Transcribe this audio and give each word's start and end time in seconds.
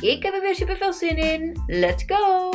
Ik 0.00 0.22
heb 0.22 0.34
er 0.34 0.40
weer 0.40 0.54
super 0.54 0.76
veel 0.76 0.92
zin 0.92 1.16
in. 1.16 1.62
Let's 1.66 2.04
go! 2.06 2.50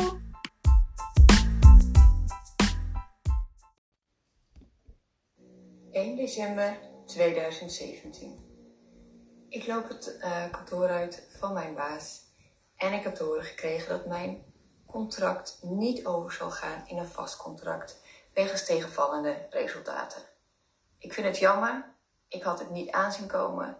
...1 5.92 6.16
december 6.16 6.78
2017. 7.06 8.38
Ik 9.48 9.66
loop 9.66 9.88
het 9.88 10.16
uh, 10.20 10.50
kantoor 10.50 10.88
uit 10.88 11.26
van 11.38 11.52
mijn 11.52 11.74
baas 11.74 12.20
en 12.76 12.92
ik 12.92 13.02
heb 13.02 13.14
te 13.14 13.22
horen 13.22 13.44
gekregen 13.44 13.88
dat 13.88 14.06
mijn 14.06 14.44
contract 14.86 15.58
niet 15.62 16.06
over 16.06 16.32
zal 16.32 16.50
gaan 16.50 16.84
in 16.86 16.98
een 16.98 17.08
vast 17.08 17.36
contract 17.36 18.00
wegens 18.34 18.64
tegenvallende 18.64 19.46
resultaten. 19.50 20.22
Ik 20.98 21.12
vind 21.12 21.26
het 21.26 21.38
jammer, 21.38 21.84
ik 22.28 22.42
had 22.42 22.58
het 22.58 22.70
niet 22.70 22.90
aanzien 22.90 23.26
komen 23.26 23.78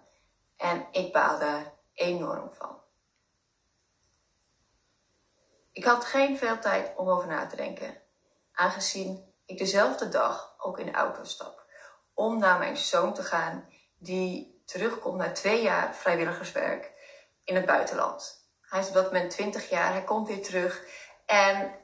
en 0.57 0.87
ik 0.93 1.13
baal 1.13 1.39
daar 1.39 1.73
enorm 1.95 2.51
van. 2.53 2.85
Ik 5.77 5.85
had 5.85 6.05
geen 6.05 6.39
veel 6.39 6.59
tijd 6.59 6.93
om 6.97 7.09
over 7.09 7.29
na 7.29 7.47
te 7.47 7.57
denken, 7.57 7.97
aangezien 8.53 9.35
ik 9.47 9.59
dezelfde 9.59 10.09
dag 10.09 10.55
ook 10.59 10.79
in 10.79 10.87
de 10.87 10.93
auto 10.93 11.25
stap 11.25 11.65
om 12.15 12.39
naar 12.39 12.59
mijn 12.59 12.77
zoon 12.77 13.15
te 13.15 13.23
gaan, 13.23 13.69
die 13.99 14.63
terugkomt 14.67 15.17
na 15.17 15.33
twee 15.33 15.63
jaar 15.63 15.95
vrijwilligerswerk 15.95 16.93
in 17.45 17.55
het 17.55 17.67
buitenland. 17.67 18.49
Hij 18.61 18.81
is 18.81 18.89
op 18.89 18.95
dat 18.95 19.05
moment 19.13 19.31
20 19.31 19.69
jaar, 19.69 19.93
hij 19.93 20.05
komt 20.05 20.29
weer 20.29 20.43
terug 20.43 20.85
en 21.27 21.79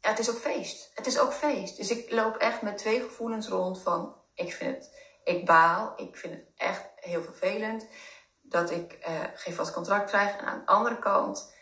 ja, 0.00 0.08
het 0.10 0.18
is 0.18 0.30
ook 0.30 0.38
feest. 0.38 0.90
Het 0.94 1.06
is 1.06 1.18
ook 1.18 1.32
feest. 1.32 1.76
Dus 1.76 1.90
ik 1.90 2.10
loop 2.10 2.36
echt 2.36 2.62
met 2.62 2.78
twee 2.78 3.00
gevoelens 3.00 3.48
rond 3.48 3.82
van 3.82 4.16
ik 4.34 4.52
vind 4.52 4.76
het, 4.76 4.96
ik 5.24 5.46
baal, 5.46 5.92
ik 5.96 6.16
vind 6.16 6.34
het 6.34 6.44
echt 6.56 6.82
heel 6.94 7.22
vervelend 7.22 7.86
dat 8.42 8.70
ik 8.70 8.98
uh, 9.08 9.20
geen 9.34 9.54
vast 9.54 9.72
contract 9.72 10.10
krijg. 10.10 10.36
En 10.36 10.44
aan 10.44 10.58
de 10.58 10.66
andere 10.72 10.98
kant 10.98 11.58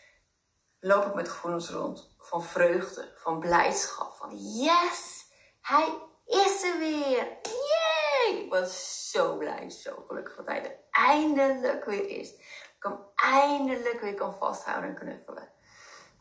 loop 0.79 1.05
ik 1.05 1.13
met 1.13 1.29
gevoelens 1.29 1.69
rond 1.69 2.09
van 2.19 2.43
vreugde, 2.43 3.13
van 3.15 3.39
blijdschap, 3.39 4.15
van 4.15 4.37
yes, 4.37 5.25
hij 5.61 5.93
is 6.25 6.63
er 6.63 6.77
weer. 6.77 7.37
Yay! 7.41 8.37
Ik 8.37 8.49
was 8.49 9.09
zo 9.11 9.37
blij, 9.37 9.69
zo 9.69 10.03
gelukkig 10.07 10.35
dat 10.35 10.45
hij 10.45 10.63
er 10.63 10.75
eindelijk 10.91 11.85
weer 11.85 12.09
is. 12.09 12.29
Ik 12.29 12.85
hem 12.85 12.99
eindelijk 13.15 14.01
weer 14.01 14.13
kan 14.13 14.37
vasthouden 14.37 14.89
en 14.89 14.95
knuffelen. 14.95 15.49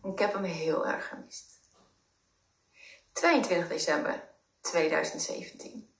Ik 0.03 0.19
heb 0.19 0.33
hem 0.33 0.45
heel 0.45 0.87
erg 0.87 1.09
gemist. 1.09 1.47
22 3.13 3.69
december 3.69 4.29
2017. 4.61 5.95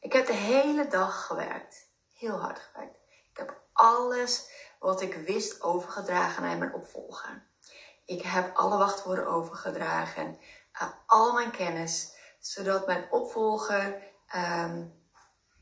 Ik 0.00 0.12
heb 0.12 0.26
de 0.26 0.32
hele 0.32 0.88
dag 0.88 1.26
gewerkt. 1.26 1.86
Heel 2.12 2.40
hard 2.40 2.58
gewerkt. 2.58 2.96
Ik 3.30 3.36
heb 3.36 3.60
alles 3.72 4.50
wat 4.78 5.00
ik 5.00 5.14
wist 5.14 5.62
overgedragen 5.62 6.42
naar 6.42 6.58
mijn 6.58 6.74
opvolger. 6.74 7.50
Ik 8.04 8.22
heb 8.22 8.56
alle 8.56 8.76
wachtwoorden 8.76 9.26
overgedragen, 9.26 10.38
uh, 10.74 10.88
al 11.06 11.32
mijn 11.32 11.50
kennis, 11.50 12.14
zodat 12.38 12.86
mijn 12.86 13.06
opvolger 13.10 14.02
um, 14.36 15.00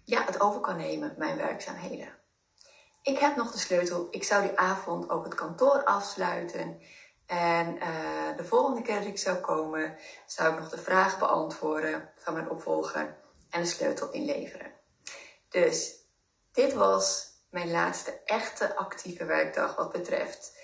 ja, 0.04 0.24
het 0.24 0.40
over 0.40 0.60
kan 0.60 0.76
nemen, 0.76 1.14
mijn 1.18 1.36
werkzaamheden. 1.36 2.18
Ik 3.02 3.18
heb 3.18 3.36
nog 3.36 3.52
de 3.52 3.58
sleutel. 3.58 4.08
Ik 4.10 4.24
zou 4.24 4.42
die 4.42 4.58
avond 4.58 5.10
ook 5.10 5.24
het 5.24 5.34
kantoor 5.34 5.84
afsluiten. 5.84 6.80
En 7.26 7.76
uh, 7.76 8.36
de 8.36 8.44
volgende 8.44 8.82
keer 8.82 8.98
dat 8.98 9.04
ik 9.04 9.18
zou 9.18 9.36
komen, 9.36 9.96
zou 10.26 10.52
ik 10.52 10.58
nog 10.58 10.68
de 10.68 10.78
vraag 10.78 11.18
beantwoorden 11.18 12.10
van 12.16 12.34
mijn 12.34 12.50
opvolger 12.50 13.16
en 13.50 13.60
de 13.60 13.66
sleutel 13.66 14.10
inleveren. 14.10 14.72
Dus 15.48 15.94
dit 16.52 16.72
was 16.72 17.28
mijn 17.50 17.70
laatste 17.70 18.20
echte 18.24 18.76
actieve 18.76 19.24
werkdag 19.24 19.76
wat 19.76 19.92
betreft 19.92 20.58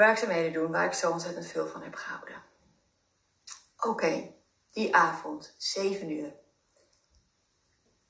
werkzaamheden 0.00 0.52
doen 0.52 0.70
waar 0.70 0.86
ik 0.86 0.92
zo 0.92 1.10
ontzettend 1.10 1.46
veel 1.46 1.66
van 1.66 1.82
heb 1.82 1.94
gehouden. 1.94 2.42
Oké, 3.76 4.34
die 4.72 4.96
avond, 4.96 5.54
7 5.58 6.10
uur. 6.10 6.34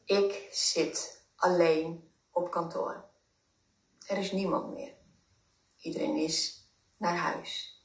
Ik 0.05 0.49
zit 0.51 1.25
alleen 1.37 2.13
op 2.31 2.51
kantoor. 2.51 3.05
Er 4.07 4.19
is 4.19 4.33
niemand 4.33 4.73
meer. 4.73 4.95
Iedereen 5.79 6.17
is 6.17 6.69
naar 6.97 7.17
huis. 7.17 7.85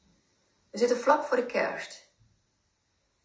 We 0.72 0.78
zitten 0.78 0.98
vlak 0.98 1.24
voor 1.24 1.38
de 1.38 1.46
kerst. 1.46 2.10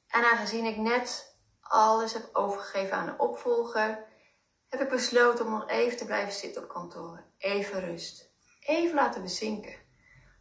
En 0.07 0.25
aangezien 0.25 0.65
ik 0.65 0.77
net 0.77 1.37
alles 1.61 2.13
heb 2.13 2.29
overgegeven 2.33 2.97
aan 2.97 3.07
de 3.07 3.19
opvolger, 3.19 4.07
heb 4.69 4.81
ik 4.81 4.89
besloten 4.89 5.45
om 5.45 5.51
nog 5.51 5.69
even 5.69 5.99
te 5.99 6.05
blijven 6.05 6.33
zitten 6.33 6.63
op 6.63 6.69
kantoor. 6.69 7.25
Even 7.39 7.81
rust. 7.81 8.31
Even 8.61 8.95
laten 8.95 9.23
bezinken. 9.23 9.80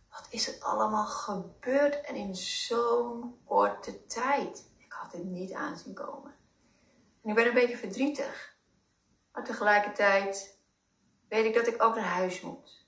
Wat 0.10 0.28
is 0.30 0.48
er 0.48 0.64
allemaal 0.64 1.06
gebeurd 1.06 2.02
en 2.02 2.16
in 2.16 2.36
zo'n 2.36 3.40
korte 3.46 4.06
tijd? 4.06 4.70
Ik 4.78 4.92
had 4.92 5.12
dit 5.12 5.24
niet 5.24 5.54
aanzien 5.54 5.94
komen. 5.94 6.36
En 7.24 7.30
ik 7.30 7.36
ben 7.36 7.48
een 7.48 7.54
beetje 7.54 7.78
verdrietig. 7.78 8.58
Maar 9.32 9.44
tegelijkertijd 9.44 10.58
weet 11.28 11.46
ik 11.46 11.54
dat 11.54 11.68
ik 11.68 11.84
ook 11.84 11.96
naar 11.96 12.04
huis 12.04 12.42
moet. 12.42 12.88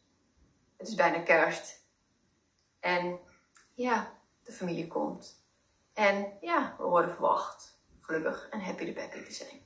Het 0.77 0.87
is 0.87 0.95
bijna 0.95 1.19
kerst. 1.19 1.79
En 2.79 3.19
ja, 3.73 4.19
de 4.43 4.51
familie 4.51 4.87
komt. 4.87 5.39
En 5.93 6.37
ja, 6.41 6.75
we 6.77 6.83
worden 6.83 7.11
verwacht. 7.11 7.79
Gelukkig 7.99 8.49
en 8.49 8.61
happy 8.61 8.85
de 8.85 8.93
peppy 8.93 9.23
te 9.23 9.33
zijn. 9.33 9.65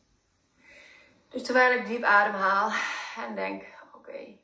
Dus 1.29 1.43
terwijl 1.43 1.79
ik 1.79 1.87
diep 1.87 2.03
ademhaal 2.03 2.71
en 3.17 3.35
denk, 3.35 3.63
oké, 3.93 4.37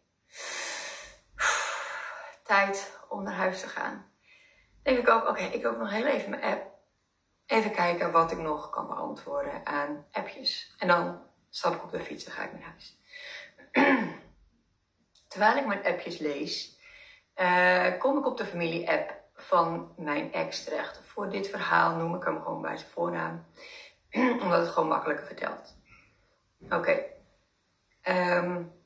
tijd 2.44 3.00
om 3.12 3.24
naar 3.24 3.34
huis 3.34 3.62
te 3.62 3.68
gaan. 3.68 4.06
Denk 4.84 4.98
ik 4.98 5.10
ook, 5.10 5.28
oké, 5.28 5.44
ik 5.44 5.66
ook 5.66 5.78
nog 5.78 5.90
heel 5.90 6.06
even 6.06 6.30
mijn 6.30 6.44
app. 6.44 6.70
Even 7.46 7.72
kijken 7.72 8.12
wat 8.12 8.32
ik 8.32 8.38
nog 8.38 8.70
kan 8.70 8.88
beantwoorden 8.88 9.66
aan 9.66 10.06
appjes. 10.12 10.76
En 10.78 10.88
dan 10.88 11.22
stap 11.50 11.74
ik 11.74 11.84
op 11.84 11.92
de 11.92 12.00
fiets 12.00 12.26
en 12.26 12.32
ga 12.32 12.44
ik 12.44 12.52
naar 12.52 12.70
huis. 12.70 12.98
Terwijl 15.28 15.58
ik 15.58 15.66
mijn 15.66 15.86
appjes 15.86 16.18
lees, 16.18 16.80
uh, 17.36 18.00
kom 18.00 18.18
ik 18.18 18.26
op 18.26 18.38
de 18.38 18.46
familie-app 18.46 19.14
van 19.34 19.94
mijn 19.98 20.34
ex 20.34 20.64
terecht. 20.64 21.02
Voor 21.06 21.30
dit 21.30 21.48
verhaal 21.48 21.96
noem 21.96 22.16
ik 22.16 22.24
hem 22.24 22.42
gewoon 22.42 22.62
bij 22.62 22.78
zijn 22.78 22.90
voornaam, 22.90 23.46
omdat 24.42 24.60
het 24.60 24.70
gewoon 24.70 24.90
makkelijker 24.90 25.26
vertelt. 25.26 25.76
Oké. 26.70 27.04
Um, 28.04 28.80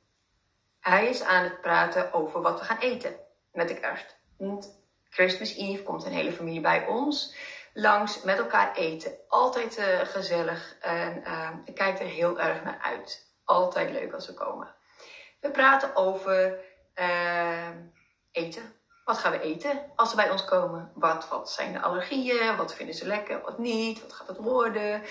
hij 0.79 1.07
is 1.07 1.23
aan 1.23 1.43
het 1.43 1.61
praten 1.61 2.13
over 2.13 2.41
wat 2.41 2.59
we 2.59 2.65
gaan 2.65 2.77
eten 2.77 3.24
met 3.55 3.67
de 3.67 3.79
kerst. 3.79 4.15
Want 4.37 4.83
Christmas 5.09 5.55
Eve 5.55 5.83
komt 5.83 6.05
een 6.05 6.11
hele 6.11 6.31
familie 6.31 6.61
bij 6.61 6.87
ons 6.87 7.35
langs 7.73 8.21
met 8.21 8.37
elkaar 8.37 8.75
eten. 8.75 9.11
Altijd 9.27 9.77
uh, 9.77 9.99
gezellig 9.99 10.75
en 10.81 11.23
uh, 11.27 11.49
ik 11.65 11.75
kijk 11.75 11.99
er 11.99 12.05
heel 12.05 12.39
erg 12.39 12.63
naar 12.63 12.79
uit. 12.81 13.33
Altijd 13.45 13.91
leuk 13.91 14.13
als 14.13 14.27
we 14.27 14.33
komen. 14.33 14.75
We 15.39 15.51
praten 15.51 15.95
over 15.95 16.59
uh, 16.95 17.69
eten. 18.31 18.73
Wat 19.05 19.17
gaan 19.17 19.31
we 19.31 19.41
eten 19.41 19.91
als 19.95 20.09
ze 20.09 20.15
bij 20.15 20.29
ons 20.29 20.45
komen? 20.45 20.91
Wat, 20.95 21.27
wat 21.27 21.51
zijn 21.51 21.73
de 21.73 21.81
allergieën? 21.81 22.57
Wat 22.57 22.73
vinden 22.73 22.95
ze 22.95 23.07
lekker? 23.07 23.41
Wat 23.41 23.57
niet? 23.57 24.01
Wat 24.01 24.13
gaat 24.13 24.27
het 24.27 24.37
worden? 24.37 25.03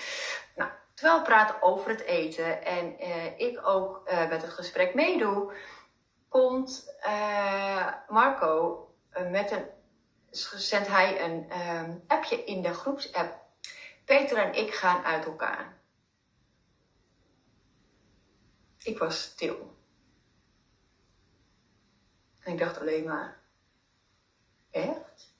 Nou, 0.55 0.69
terwijl 0.93 1.17
we 1.17 1.25
praten 1.25 1.61
over 1.61 1.89
het 1.89 2.01
eten 2.01 2.65
en 2.65 2.99
ik 3.37 3.67
ook 3.67 4.09
met 4.29 4.41
het 4.41 4.53
gesprek 4.53 4.93
meedoe, 4.93 5.53
komt 6.35 6.93
Marco 8.07 8.87
met 9.29 9.51
een 9.51 9.65
zendt 10.55 10.87
hij 10.87 11.23
een 11.23 11.67
um, 11.67 12.03
appje 12.07 12.43
in 12.43 12.61
de 12.61 12.73
groepsapp. 12.73 13.45
Peter 14.05 14.37
en 14.37 14.53
ik 14.53 14.73
gaan 14.73 15.03
uit 15.03 15.25
elkaar. 15.25 15.77
Ik 18.83 18.97
was 18.97 19.21
stil. 19.21 19.77
En 22.39 22.53
ik 22.53 22.59
dacht 22.59 22.79
alleen 22.79 23.03
maar, 23.03 23.39
echt? 24.71 25.33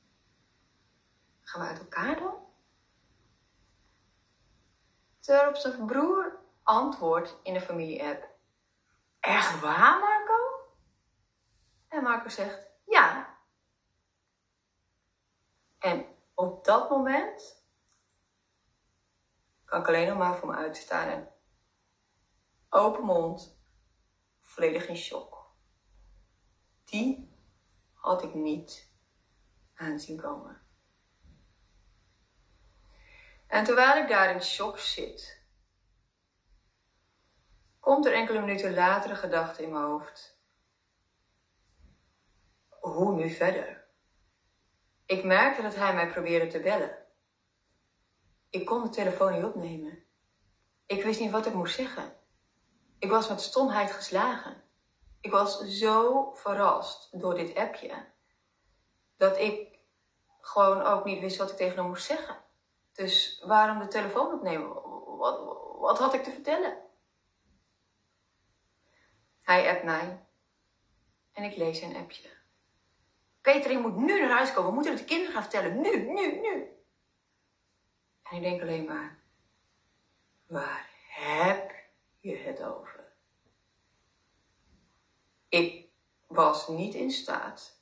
Gaan 1.41 1.61
we 1.61 1.67
uit 1.67 1.79
elkaar 1.79 2.19
dan? 2.19 2.35
Terwijl 5.19 5.49
op 5.49 5.55
zijn 5.55 5.85
broer 5.85 6.39
antwoordt 6.63 7.35
in 7.43 7.53
de 7.53 7.61
familie-app, 7.61 8.27
echt 9.19 9.59
waar 9.59 9.99
Marco? 9.99 10.44
En 11.95 12.03
Marco 12.03 12.29
zegt, 12.29 12.67
ja, 12.85 13.37
En 15.79 16.05
op 16.33 16.65
dat 16.65 16.89
moment 16.89 17.63
kan 19.65 19.81
ik 19.81 19.87
alleen 19.87 20.07
nog 20.07 20.17
maar 20.17 20.37
voor 20.37 20.47
me 20.47 20.55
uitstaan 20.55 21.07
en 21.07 21.31
open 22.69 23.03
mond, 23.03 23.57
volledig 24.41 24.87
in 24.87 24.97
shock. 24.97 25.55
Die 26.83 27.37
had 27.93 28.23
ik 28.23 28.33
niet 28.33 28.87
aanzien 29.75 30.21
komen. 30.21 30.61
En 33.47 33.63
terwijl 33.63 34.03
ik 34.03 34.09
daar 34.09 34.31
in 34.31 34.43
shock 34.43 34.79
zit, 34.79 35.41
komt 37.79 38.05
er 38.05 38.13
enkele 38.13 38.39
minuten 38.39 38.73
later 38.73 39.09
een 39.09 39.17
gedachte 39.17 39.63
in 39.63 39.71
mijn 39.71 39.83
hoofd. 39.83 40.34
Hoe 42.85 43.13
nu 43.13 43.29
verder? 43.29 43.83
Ik 45.05 45.23
merkte 45.23 45.61
dat 45.61 45.75
hij 45.75 45.93
mij 45.93 46.07
probeerde 46.07 46.47
te 46.47 46.59
bellen. 46.59 46.97
Ik 48.49 48.65
kon 48.65 48.83
de 48.83 48.89
telefoon 48.89 49.33
niet 49.33 49.43
opnemen. 49.43 50.03
Ik 50.85 51.03
wist 51.03 51.19
niet 51.19 51.31
wat 51.31 51.45
ik 51.45 51.53
moest 51.53 51.75
zeggen. 51.75 52.13
Ik 52.99 53.09
was 53.09 53.29
met 53.29 53.41
stomheid 53.41 53.91
geslagen. 53.91 54.63
Ik 55.21 55.31
was 55.31 55.59
zo 55.59 56.31
verrast 56.35 57.09
door 57.11 57.35
dit 57.35 57.55
appje 57.55 58.05
dat 59.17 59.37
ik 59.37 59.79
gewoon 60.41 60.81
ook 60.81 61.05
niet 61.05 61.19
wist 61.19 61.37
wat 61.37 61.51
ik 61.51 61.57
tegen 61.57 61.75
hem 61.75 61.87
moest 61.87 62.05
zeggen. 62.05 62.37
Dus 62.93 63.41
waarom 63.45 63.79
de 63.79 63.87
telefoon 63.87 64.33
opnemen? 64.33 64.73
Wat, 65.17 65.57
wat 65.79 65.97
had 65.97 66.13
ik 66.13 66.23
te 66.23 66.31
vertellen? 66.31 66.77
Hij 69.43 69.69
appt 69.69 69.83
mij 69.83 70.25
en 71.33 71.43
ik 71.43 71.55
lees 71.55 71.79
zijn 71.79 71.95
appje. 71.95 72.35
Peter, 73.45 73.71
je 73.71 73.77
moet 73.77 73.95
nu 73.95 74.19
naar 74.19 74.37
huis 74.37 74.53
komen. 74.53 74.69
We 74.69 74.73
moeten 74.73 74.91
het 74.91 75.01
de 75.01 75.07
kinderen 75.07 75.33
gaan 75.33 75.41
vertellen. 75.41 75.81
Nu, 75.81 76.11
nu, 76.11 76.39
nu. 76.39 76.67
En 78.23 78.35
ik 78.35 78.41
denk 78.41 78.61
alleen 78.61 78.85
maar, 78.85 79.19
waar 80.47 80.89
heb 81.07 81.71
je 82.17 82.37
het 82.37 82.61
over? 82.61 83.13
Ik 85.49 85.89
was 86.27 86.67
niet 86.67 86.93
in 86.93 87.11
staat 87.11 87.79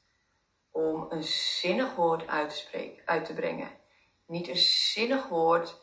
om 0.71 1.05
een 1.09 1.23
zinnig 1.23 1.95
woord 1.95 2.27
uit 2.27 2.49
te, 2.49 2.55
spreken, 2.55 3.07
uit 3.07 3.25
te 3.25 3.33
brengen. 3.33 3.71
Niet 4.25 4.47
een 4.47 4.57
zinnig 4.57 5.27
woord 5.27 5.75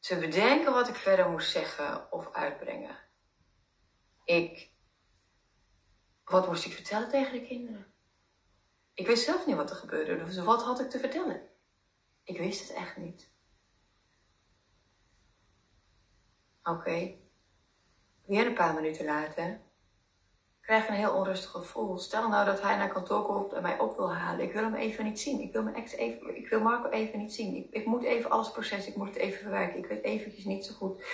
te 0.00 0.16
bedenken 0.18 0.72
wat 0.72 0.88
ik 0.88 0.96
verder 0.96 1.30
moest 1.30 1.50
zeggen 1.50 2.12
of 2.12 2.32
uitbrengen. 2.32 2.98
Ik, 4.24 4.70
wat 6.24 6.46
moest 6.46 6.64
ik 6.64 6.72
vertellen 6.72 7.08
tegen 7.08 7.32
de 7.32 7.46
kinderen? 7.46 7.93
Ik 8.94 9.06
wist 9.06 9.24
zelf 9.24 9.46
niet 9.46 9.56
wat 9.56 9.70
er 9.70 9.76
gebeurde, 9.76 10.24
dus 10.24 10.38
wat 10.38 10.62
had 10.62 10.80
ik 10.80 10.90
te 10.90 10.98
vertellen? 10.98 11.40
Ik 12.24 12.38
wist 12.38 12.68
het 12.68 12.76
echt 12.76 12.96
niet. 12.96 13.28
Oké. 16.62 16.78
Okay. 16.78 17.18
Weer 18.26 18.46
een 18.46 18.54
paar 18.54 18.74
minuten 18.74 19.04
later 19.04 19.60
krijg 20.60 20.82
ik 20.82 20.88
een 20.88 20.94
heel 20.94 21.14
onrustig 21.14 21.50
gevoel. 21.50 21.98
Stel 21.98 22.28
nou 22.28 22.44
dat 22.44 22.62
hij 22.62 22.76
naar 22.76 22.92
kantoor 22.92 23.22
komt 23.26 23.52
en 23.52 23.62
mij 23.62 23.78
op 23.78 23.96
wil 23.96 24.14
halen. 24.14 24.44
Ik 24.44 24.52
wil 24.52 24.62
hem 24.62 24.74
even 24.74 25.04
niet 25.04 25.20
zien. 25.20 25.40
Ik 25.40 25.52
wil, 25.52 25.62
mijn 25.62 25.76
ex 25.76 25.92
even, 25.92 26.36
ik 26.36 26.48
wil 26.48 26.60
Marco 26.60 26.88
even 26.88 27.18
niet 27.18 27.34
zien. 27.34 27.56
Ik, 27.56 27.66
ik 27.70 27.86
moet 27.86 28.02
even 28.02 28.30
alles 28.30 28.50
processen. 28.50 28.92
Ik 28.92 28.98
moet 28.98 29.08
het 29.08 29.16
even 29.16 29.40
verwerken. 29.40 29.78
Ik 29.78 29.86
weet 29.86 30.02
eventjes 30.02 30.44
niet 30.44 30.64
zo 30.64 30.74
goed 30.74 31.04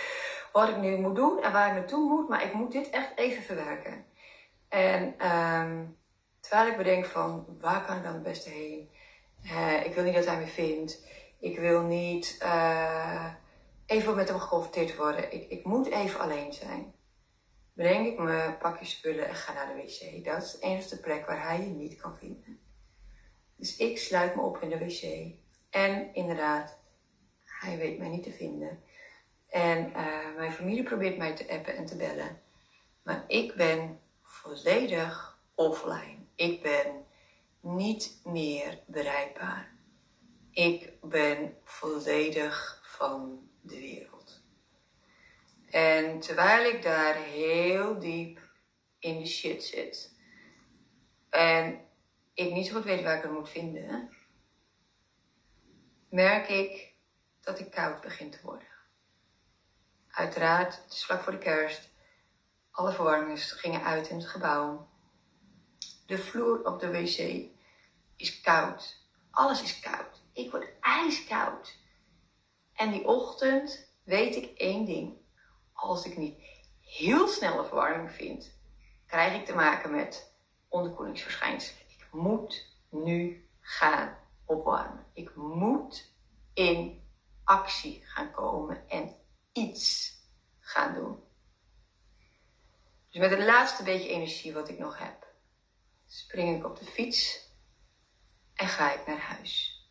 wat 0.52 0.68
ik 0.68 0.76
nu 0.76 0.96
moet 0.96 1.16
doen 1.16 1.42
en 1.42 1.52
waar 1.52 1.68
ik 1.68 1.74
naartoe 1.74 2.08
moet. 2.08 2.28
Maar 2.28 2.44
ik 2.44 2.52
moet 2.52 2.72
dit 2.72 2.90
echt 2.90 3.16
even 3.16 3.42
verwerken. 3.42 4.04
En 4.68 5.26
um, 5.30 5.99
terwijl 6.40 6.70
ik 6.70 6.76
bedenk 6.76 7.06
van 7.06 7.46
waar 7.60 7.84
kan 7.84 7.96
ik 7.96 8.02
dan 8.02 8.14
het 8.14 8.22
beste 8.22 8.48
heen? 8.50 8.90
Uh, 9.44 9.84
ik 9.84 9.94
wil 9.94 10.04
niet 10.04 10.14
dat 10.14 10.26
hij 10.26 10.38
me 10.38 10.46
vindt. 10.46 11.04
Ik 11.38 11.58
wil 11.58 11.82
niet... 11.82 12.38
Uh, 12.42 13.34
even 13.90 14.14
met 14.14 14.28
hem 14.28 14.38
geconfronteerd 14.38 14.96
worden. 14.96 15.32
Ik, 15.32 15.50
ik 15.50 15.64
moet 15.64 15.86
even 15.86 16.20
alleen 16.20 16.52
zijn. 16.52 16.92
Bedenk 17.72 18.06
ik 18.06 18.18
me, 18.18 18.56
pak 18.58 18.78
je 18.78 18.84
spullen 18.84 19.28
en 19.28 19.34
ga 19.34 19.52
naar 19.52 19.74
de 19.74 19.82
wc. 19.82 20.24
Dat 20.24 20.42
is 20.42 20.52
de 20.52 20.58
enige 20.60 21.00
plek 21.00 21.26
waar 21.26 21.42
hij 21.42 21.60
je 21.60 21.66
niet 21.66 22.00
kan 22.00 22.16
vinden. 22.16 22.60
Dus 23.56 23.76
ik 23.76 23.98
sluit 23.98 24.34
me 24.34 24.42
op 24.42 24.62
in 24.62 24.68
de 24.68 24.78
wc. 24.78 25.32
En 25.70 26.14
inderdaad, 26.14 26.78
hij 27.44 27.78
weet 27.78 27.98
mij 27.98 28.08
niet 28.08 28.22
te 28.22 28.32
vinden. 28.32 28.82
En 29.48 29.90
uh, 29.90 30.36
mijn 30.36 30.52
familie 30.52 30.82
probeert 30.82 31.16
mij 31.16 31.34
te 31.34 31.48
appen 31.48 31.76
en 31.76 31.86
te 31.86 31.96
bellen. 31.96 32.40
Maar 33.02 33.24
ik 33.26 33.54
ben 33.54 34.00
volledig 34.22 35.38
offline. 35.54 36.19
Ik 36.40 36.62
ben 36.62 37.06
niet 37.60 38.20
meer 38.24 38.82
bereikbaar. 38.86 39.76
Ik 40.50 40.92
ben 41.00 41.56
volledig 41.64 42.80
van 42.84 43.48
de 43.60 43.78
wereld. 43.78 44.42
En 45.70 46.20
terwijl 46.20 46.74
ik 46.74 46.82
daar 46.82 47.14
heel 47.14 47.98
diep 47.98 48.40
in 48.98 49.18
de 49.18 49.26
shit 49.26 49.64
zit 49.64 50.14
en 51.30 51.80
ik 52.34 52.52
niet 52.52 52.66
zo 52.66 52.74
goed 52.74 52.84
weet 52.84 53.02
waar 53.02 53.16
ik 53.16 53.22
het 53.22 53.32
moet 53.32 53.50
vinden, 53.50 54.16
merk 56.10 56.48
ik 56.48 56.94
dat 57.40 57.58
ik 57.58 57.70
koud 57.70 58.00
begin 58.00 58.30
te 58.30 58.38
worden. 58.42 58.68
Uiteraard, 60.10 60.82
het 60.84 60.92
is 60.92 61.04
vlak 61.04 61.22
voor 61.22 61.32
de 61.32 61.38
kerst. 61.38 61.88
Alle 62.70 62.92
verwarmingen 62.92 63.38
gingen 63.38 63.82
uit 63.82 64.08
in 64.08 64.16
het 64.16 64.28
gebouw. 64.28 64.89
De 66.10 66.18
vloer 66.18 66.64
op 66.64 66.80
de 66.80 66.90
wc 66.90 67.48
is 68.16 68.40
koud. 68.40 68.96
Alles 69.30 69.62
is 69.62 69.80
koud. 69.80 70.22
Ik 70.32 70.50
word 70.50 70.68
ijskoud. 70.80 71.76
En 72.72 72.90
die 72.90 73.04
ochtend 73.04 73.90
weet 74.04 74.36
ik 74.36 74.58
één 74.58 74.84
ding. 74.84 75.16
Als 75.72 76.04
ik 76.04 76.16
niet 76.16 76.42
heel 76.84 77.28
snelle 77.28 77.64
verwarming 77.64 78.10
vind, 78.10 78.54
krijg 79.06 79.34
ik 79.34 79.46
te 79.46 79.54
maken 79.54 79.90
met 79.90 80.32
onderkoelingsverschijnselen. 80.68 81.82
Ik 81.88 82.06
moet 82.12 82.66
nu 82.88 83.48
gaan 83.60 84.18
opwarmen. 84.44 85.06
Ik 85.12 85.34
moet 85.34 86.12
in 86.54 87.08
actie 87.44 88.02
gaan 88.04 88.30
komen 88.30 88.88
en 88.88 89.16
iets 89.52 90.14
gaan 90.60 90.94
doen. 90.94 91.22
Dus 93.10 93.20
met 93.20 93.30
het 93.30 93.44
laatste 93.44 93.82
beetje 93.82 94.08
energie 94.08 94.52
wat 94.52 94.68
ik 94.68 94.78
nog 94.78 94.98
heb, 94.98 95.19
spring 96.10 96.56
ik 96.56 96.64
op 96.64 96.78
de 96.78 96.84
fiets 96.84 97.48
en 98.54 98.68
ga 98.68 98.92
ik 98.92 99.06
naar 99.06 99.18
huis. 99.18 99.84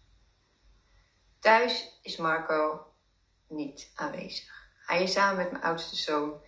Thuis 1.39 1.99
is 2.01 2.17
Marco 2.17 2.93
niet 3.47 3.91
aanwezig. 3.95 4.67
Hij 4.85 5.03
is 5.03 5.11
samen 5.11 5.38
met 5.38 5.51
mijn 5.51 5.63
oudste 5.63 5.95
zoon 5.95 6.41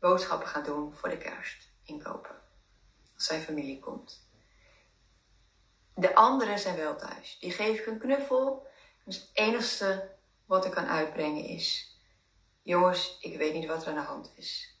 boodschappen 0.00 0.48
gaan 0.48 0.64
doen 0.64 0.94
voor 0.94 1.08
de 1.08 1.18
kerst, 1.18 1.68
inkopen. 1.84 2.42
Als 3.14 3.24
zijn 3.24 3.42
familie 3.42 3.78
komt. 3.78 4.26
De 5.94 6.14
anderen 6.14 6.58
zijn 6.58 6.76
wel 6.76 6.96
thuis. 6.96 7.38
Die 7.40 7.50
geef 7.50 7.78
ik 7.78 7.86
een 7.86 7.98
knuffel. 7.98 8.66
Dus 9.04 9.16
het 9.16 9.30
enige 9.32 10.16
wat 10.46 10.64
ik 10.64 10.70
kan 10.70 10.86
uitbrengen 10.86 11.44
is: 11.44 11.96
Jongens, 12.62 13.18
ik 13.20 13.36
weet 13.36 13.54
niet 13.54 13.66
wat 13.66 13.82
er 13.82 13.88
aan 13.88 13.94
de 13.94 14.00
hand 14.00 14.32
is. 14.34 14.76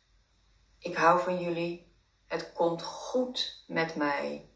Ik 0.78 0.96
hou 0.96 1.20
van 1.20 1.40
jullie. 1.40 1.91
Het 2.32 2.52
komt 2.52 2.82
goed 2.82 3.64
met 3.66 3.94
mij. 3.94 4.48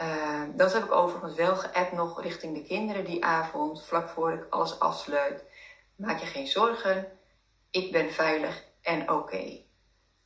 Uh, 0.00 0.42
dat 0.54 0.72
heb 0.72 0.84
ik 0.84 0.92
overigens 0.92 1.34
wel 1.34 1.56
geappt 1.56 1.92
nog 1.92 2.22
richting 2.22 2.54
de 2.54 2.62
kinderen 2.62 3.04
die 3.04 3.24
avond, 3.24 3.84
vlak 3.84 4.08
voor 4.08 4.32
ik 4.32 4.46
alles 4.50 4.78
afsluit. 4.78 5.44
Maak 5.96 6.20
je 6.20 6.26
geen 6.26 6.46
zorgen, 6.46 7.18
ik 7.70 7.92
ben 7.92 8.12
veilig 8.12 8.64
en 8.82 9.10
oké. 9.10 9.60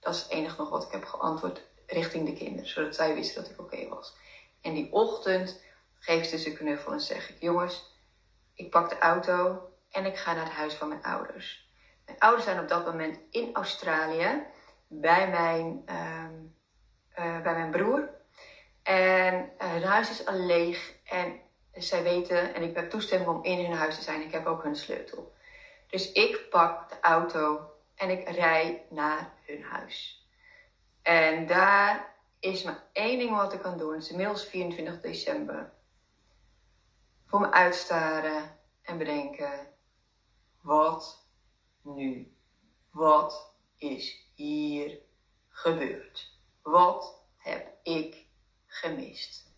Dat 0.00 0.14
is 0.14 0.22
het 0.22 0.30
enige 0.30 0.60
nog 0.60 0.70
wat 0.70 0.84
ik 0.84 0.92
heb 0.92 1.04
geantwoord 1.04 1.62
richting 1.86 2.26
de 2.26 2.34
kinderen, 2.34 2.68
zodat 2.68 2.94
zij 2.94 3.14
wisten 3.14 3.42
dat 3.42 3.50
ik 3.50 3.60
oké 3.60 3.88
was. 3.88 4.16
En 4.62 4.74
die 4.74 4.92
ochtend 4.92 5.60
geef 5.98 6.24
ze 6.24 6.30
dus 6.30 6.44
een 6.44 6.56
knuffel 6.56 6.92
en 6.92 7.00
zeg 7.00 7.30
ik, 7.30 7.40
jongens, 7.40 7.98
ik 8.54 8.70
pak 8.70 8.88
de 8.88 8.98
auto 8.98 9.68
en 9.90 10.04
ik 10.04 10.16
ga 10.16 10.32
naar 10.32 10.44
het 10.44 10.54
huis 10.54 10.74
van 10.74 10.88
mijn 10.88 11.02
ouders. 11.02 11.68
Mijn 12.04 12.18
ouders 12.18 12.44
zijn 12.44 12.60
op 12.60 12.68
dat 12.68 12.86
moment 12.86 13.18
in 13.30 13.54
Australië 13.54 14.52
bij 14.88 15.29
mijn, 15.29 15.83
uh, 15.88 16.29
uh, 17.19 17.43
bij 17.43 17.55
mijn 17.55 17.71
broer. 17.71 18.09
En 18.83 19.35
uh, 19.35 19.73
hun 19.73 19.83
huis 19.83 20.11
is 20.11 20.26
al 20.26 20.38
leeg 20.38 20.95
en 21.05 21.41
zij 21.73 22.03
weten 22.03 22.55
en 22.55 22.62
ik 22.62 22.76
heb 22.76 22.91
toestemming 22.91 23.31
om 23.31 23.45
in 23.45 23.64
hun 23.64 23.76
huis 23.76 23.95
te 23.95 24.03
zijn. 24.03 24.23
Ik 24.23 24.33
heb 24.33 24.47
ook 24.47 24.62
hun 24.62 24.76
sleutel. 24.76 25.33
Dus 25.87 26.12
ik 26.12 26.47
pak 26.50 26.88
de 26.88 26.97
auto 27.00 27.71
en 27.95 28.11
ik 28.11 28.29
rij 28.29 28.87
naar 28.91 29.33
hun 29.47 29.62
huis. 29.62 30.29
En 31.03 31.47
daar 31.47 32.14
is 32.41 32.62
maar 32.62 32.85
één 32.93 33.19
ding 33.19 33.37
wat 33.37 33.53
ik 33.53 33.61
kan 33.61 33.79
doen. 33.79 33.95
Is 33.95 34.11
inmiddels 34.11 34.45
24 34.45 35.00
december. 35.00 35.73
Voor 37.25 37.41
me 37.41 37.50
uitstaren 37.50 38.59
en 38.83 38.99
bedenken. 38.99 39.67
Wat 40.61 41.26
nu? 41.83 42.37
Wat 42.91 43.55
is 43.76 44.24
hier 44.35 44.99
gebeurd? 45.49 46.38
Wat 46.62 47.23
heb 47.37 47.73
ik 47.83 48.26
gemist? 48.67 49.53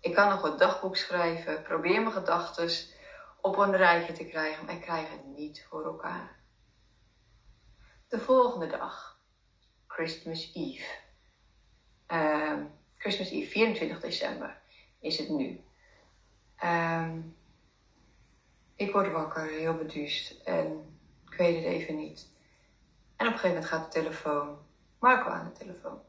Ik 0.00 0.14
kan 0.14 0.28
nog 0.28 0.40
wat 0.40 0.58
dagboek 0.58 0.96
schrijven, 0.96 1.62
probeer 1.62 2.00
mijn 2.00 2.12
gedachten 2.12 2.70
op 3.40 3.56
een 3.56 3.76
rijtje 3.76 4.12
te 4.12 4.24
krijgen, 4.24 4.64
maar 4.64 4.74
ik 4.74 4.80
krijg 4.80 5.10
het 5.10 5.26
niet 5.36 5.66
voor 5.68 5.84
elkaar. 5.84 6.36
De 8.08 8.18
volgende 8.18 8.66
dag, 8.66 9.20
Christmas 9.86 10.50
Eve. 10.54 10.94
Uh, 12.12 12.62
Christmas 12.96 13.30
Eve, 13.30 13.50
24 13.50 14.00
december 14.00 14.60
is 15.00 15.18
het 15.18 15.28
nu. 15.28 15.60
Uh, 16.64 17.14
ik 18.76 18.92
word 18.92 19.12
wakker, 19.12 19.48
heel 19.50 19.74
beduust 19.74 20.42
en 20.44 20.96
ik 21.30 21.36
weet 21.36 21.56
het 21.56 21.64
even 21.64 21.96
niet. 21.96 22.26
En 23.18 23.26
op 23.26 23.32
een 23.32 23.38
gegeven 23.38 23.48
moment 23.48 23.66
gaat 23.66 23.92
de 23.92 24.00
telefoon, 24.00 24.58
Marco 24.98 25.28
aan 25.30 25.52
de 25.52 25.58
telefoon. 25.58 26.00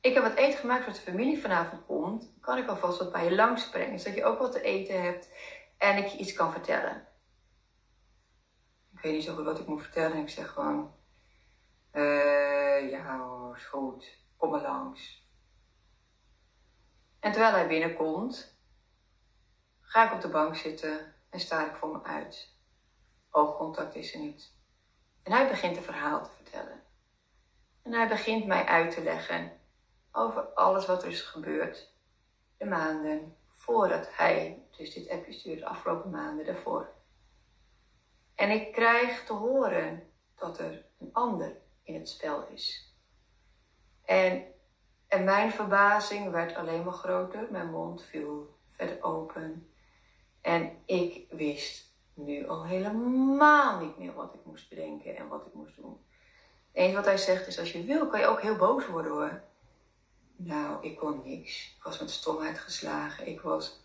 Ik 0.00 0.14
heb 0.14 0.22
wat 0.22 0.34
eten 0.34 0.58
gemaakt 0.58 0.80
zodat 0.80 0.96
de 0.96 1.10
familie 1.10 1.40
vanavond 1.40 1.86
komt. 1.86 2.30
Kan 2.40 2.58
ik 2.58 2.68
alvast 2.68 2.98
wat 2.98 3.12
bij 3.12 3.24
je 3.24 3.34
langsbrengen, 3.34 3.98
zodat 3.98 4.18
je 4.18 4.24
ook 4.24 4.38
wat 4.38 4.52
te 4.52 4.62
eten 4.62 5.02
hebt 5.02 5.28
en 5.78 5.96
ik 5.96 6.06
je 6.06 6.18
iets 6.18 6.32
kan 6.32 6.52
vertellen. 6.52 7.06
Ik 8.92 9.00
weet 9.00 9.12
niet 9.12 9.24
zo 9.24 9.34
goed 9.34 9.44
wat 9.44 9.58
ik 9.58 9.66
moet 9.66 9.82
vertellen. 9.82 10.16
Ik 10.16 10.28
zeg 10.28 10.50
gewoon, 10.50 10.94
uh, 11.92 12.90
ja, 12.90 13.52
is 13.56 13.64
goed, 13.64 14.18
kom 14.36 14.50
maar 14.50 14.62
langs. 14.62 15.28
En 17.20 17.32
terwijl 17.32 17.54
hij 17.54 17.68
binnenkomt, 17.68 18.58
ga 19.80 20.06
ik 20.06 20.12
op 20.12 20.20
de 20.20 20.28
bank 20.28 20.56
zitten 20.56 21.14
en 21.30 21.40
sta 21.40 21.70
ik 21.70 21.76
voor 21.76 21.92
me 21.92 22.02
uit. 22.02 22.48
Oogcontact 23.30 23.94
is 23.94 24.14
er 24.14 24.20
niet. 24.20 24.58
En 25.22 25.32
hij 25.32 25.48
begint 25.48 25.76
een 25.76 25.82
verhaal 25.82 26.22
te 26.22 26.30
vertellen. 26.42 26.82
En 27.82 27.92
hij 27.92 28.08
begint 28.08 28.46
mij 28.46 28.64
uit 28.64 28.94
te 28.94 29.02
leggen 29.02 29.60
over 30.12 30.42
alles 30.42 30.86
wat 30.86 31.02
er 31.02 31.08
is 31.08 31.20
gebeurd. 31.22 31.88
De 32.56 32.64
maanden 32.64 33.36
voordat 33.54 34.08
hij 34.10 34.62
dus 34.76 34.94
dit 34.94 35.08
appje 35.08 35.32
stuurde, 35.32 35.60
de 35.60 35.66
afgelopen 35.66 36.10
maanden 36.10 36.46
daarvoor. 36.46 36.88
En 38.34 38.50
ik 38.50 38.72
krijg 38.72 39.24
te 39.24 39.32
horen 39.32 40.10
dat 40.36 40.58
er 40.58 40.84
een 40.98 41.10
ander 41.12 41.56
in 41.82 41.94
het 41.94 42.08
spel 42.08 42.46
is. 42.46 42.94
En, 44.04 44.44
en 45.08 45.24
mijn 45.24 45.52
verbazing 45.52 46.30
werd 46.30 46.56
alleen 46.56 46.84
maar 46.84 46.92
groter. 46.92 47.46
Mijn 47.50 47.70
mond 47.70 48.02
viel 48.02 48.58
verder 48.76 49.02
open. 49.02 49.72
En 50.40 50.82
ik 50.84 51.26
wist 51.30 51.89
nu 52.14 52.48
al 52.48 52.64
helemaal 52.64 53.78
niet 53.80 53.98
meer 53.98 54.12
wat 54.12 54.34
ik 54.34 54.40
moest 54.44 54.68
bedenken 54.68 55.16
en 55.16 55.28
wat 55.28 55.46
ik 55.46 55.54
moest 55.54 55.76
doen. 55.76 56.00
Het 56.72 56.94
wat 56.94 57.04
hij 57.04 57.18
zegt 57.18 57.46
is, 57.46 57.58
als 57.58 57.72
je 57.72 57.84
wil, 57.84 58.06
kan 58.06 58.20
je 58.20 58.26
ook 58.26 58.40
heel 58.40 58.56
boos 58.56 58.86
worden 58.86 59.12
hoor. 59.12 59.42
Nou, 60.36 60.84
ik 60.84 60.96
kon 60.96 61.22
niks. 61.24 61.74
Ik 61.76 61.82
was 61.82 62.00
met 62.00 62.10
stomheid 62.10 62.58
geslagen. 62.58 63.26
Ik 63.26 63.40
was 63.40 63.80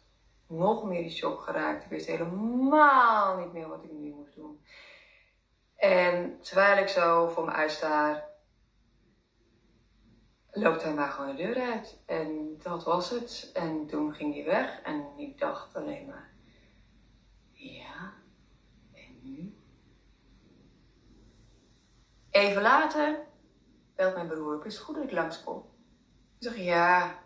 nog 0.47 0.83
meer 0.83 1.01
in 1.01 1.11
shock 1.11 1.41
geraakt. 1.41 1.83
Ik 1.83 1.89
wist 1.89 2.07
helemaal 2.07 3.37
niet 3.37 3.53
meer 3.53 3.67
wat 3.67 3.83
ik 3.83 3.91
nu 3.91 4.09
moest 4.11 4.35
doen. 4.35 4.61
En 5.75 6.39
terwijl 6.41 6.77
ik 6.77 6.87
zo 6.87 7.27
voor 7.27 7.45
me 7.45 7.51
uitstaar, 7.51 8.29
loopt 10.51 10.83
hij 10.83 10.93
maar 10.93 11.09
gewoon 11.09 11.35
de 11.35 11.43
deur 11.43 11.61
uit. 11.61 11.97
En 12.05 12.59
dat 12.63 12.83
was 12.83 13.09
het. 13.09 13.49
En 13.53 13.87
toen 13.87 14.13
ging 14.13 14.33
hij 14.33 14.45
weg. 14.45 14.81
En 14.81 15.05
ik 15.17 15.39
dacht 15.39 15.75
alleen 15.75 16.05
maar, 16.05 16.29
ja, 17.51 18.13
en 18.93 19.19
nu? 19.21 19.55
Even 22.35 22.61
later 22.61 23.19
belt 23.95 24.15
mijn 24.15 24.27
broer 24.27 24.55
op, 24.55 24.65
is 24.65 24.75
het 24.75 24.83
goed 24.83 24.95
dat 24.95 25.03
ik 25.03 25.11
langskom? 25.11 25.57
Ik 26.39 26.47
zeg, 26.47 26.57
ja, 26.57 27.19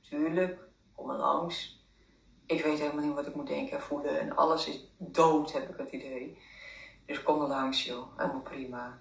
tuurlijk, 0.00 0.60
kom 0.94 1.06
maar 1.06 1.16
langs. 1.16 1.86
Ik 2.46 2.62
weet 2.62 2.78
helemaal 2.78 3.04
niet 3.04 3.14
wat 3.14 3.26
ik 3.26 3.34
moet 3.34 3.46
denken 3.46 3.76
en 3.76 3.82
voelen. 3.82 4.20
En 4.20 4.36
alles 4.36 4.66
is 4.66 4.84
dood, 4.96 5.52
heb 5.52 5.70
ik 5.70 5.76
het 5.76 5.90
idee. 5.90 6.38
Dus 7.06 7.22
kom 7.22 7.42
er 7.42 7.48
langs, 7.48 7.84
joh. 7.84 8.18
Helemaal 8.18 8.40
prima. 8.40 9.00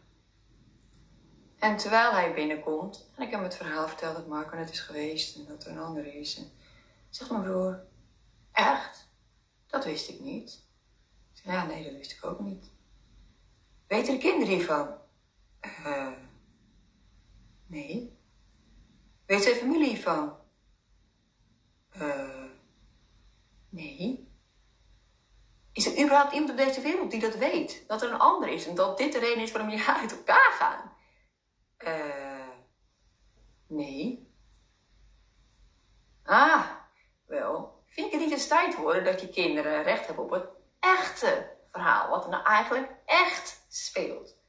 En 1.59 1.77
terwijl 1.77 2.11
hij 2.11 2.33
binnenkomt, 2.33 3.09
en 3.15 3.23
ik 3.23 3.31
hem 3.31 3.43
het 3.43 3.55
verhaal 3.55 3.87
verteld 3.87 4.15
dat 4.15 4.27
Marco 4.27 4.55
net 4.55 4.71
is 4.71 4.79
geweest 4.79 5.35
en 5.35 5.45
dat 5.45 5.65
er 5.65 5.71
een 5.71 5.79
ander 5.79 6.15
is, 6.15 6.41
zegt 7.09 7.31
mijn 7.31 7.43
broer, 7.43 7.83
echt? 8.51 9.09
Dat 9.67 9.85
wist 9.85 10.09
ik 10.09 10.19
niet. 10.19 10.51
Ik 11.33 11.41
zeg, 11.43 11.53
ja, 11.53 11.65
nee, 11.65 11.83
dat 11.83 11.93
wist 11.93 12.11
ik 12.11 12.25
ook 12.25 12.39
niet. 12.39 12.71
Weten 13.87 14.13
de 14.13 14.19
kinderen 14.19 14.55
hiervan? 14.55 15.00
Uh, 15.61 16.11
nee. 17.65 18.19
Weet 19.25 19.43
zijn 19.43 19.55
familie 19.55 20.01
van? 20.01 20.39
Uh, 21.97 22.45
nee. 23.69 24.29
Is 25.73 25.85
er 25.85 26.03
überhaupt 26.03 26.33
iemand 26.33 26.51
op 26.51 26.57
deze 26.57 26.81
wereld 26.81 27.11
die 27.11 27.19
dat 27.19 27.35
weet? 27.35 27.83
Dat 27.87 28.01
er 28.01 28.11
een 28.11 28.19
ander 28.19 28.49
is 28.49 28.67
en 28.67 28.75
dat 28.75 28.97
dit 28.97 29.11
de 29.11 29.19
reden 29.19 29.43
is 29.43 29.51
waarom 29.51 29.69
jullie 29.69 29.85
uit 30.01 30.11
elkaar 30.11 30.51
gaan? 30.51 30.93
Uh, 31.77 32.47
nee. 33.67 34.29
Ah, 36.23 36.65
wel. 37.25 37.83
Vind 37.87 38.07
ik 38.07 38.11
het 38.13 38.21
niet 38.21 38.31
eens 38.31 38.47
tijd 38.47 38.75
worden 38.75 39.03
dat 39.03 39.21
je 39.21 39.29
kinderen 39.29 39.83
recht 39.83 40.05
hebben 40.05 40.23
op 40.23 40.31
het 40.31 40.45
echte 40.79 41.57
verhaal? 41.71 42.09
Wat 42.09 42.23
er 42.23 42.29
nou 42.29 42.45
eigenlijk 42.45 42.91
echt 43.05 43.65
speelt? 43.67 44.40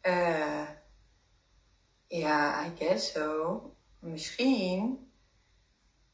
Eh... 0.00 0.60
Uh, 0.60 0.68
ja, 2.10 2.64
I 2.66 2.72
guess 2.78 3.12
so. 3.12 3.76
Misschien. 3.98 5.10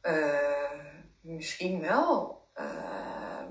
Uh, 0.02 0.71
misschien 1.21 1.81
wel. 1.81 2.45
Uh, 2.55 3.45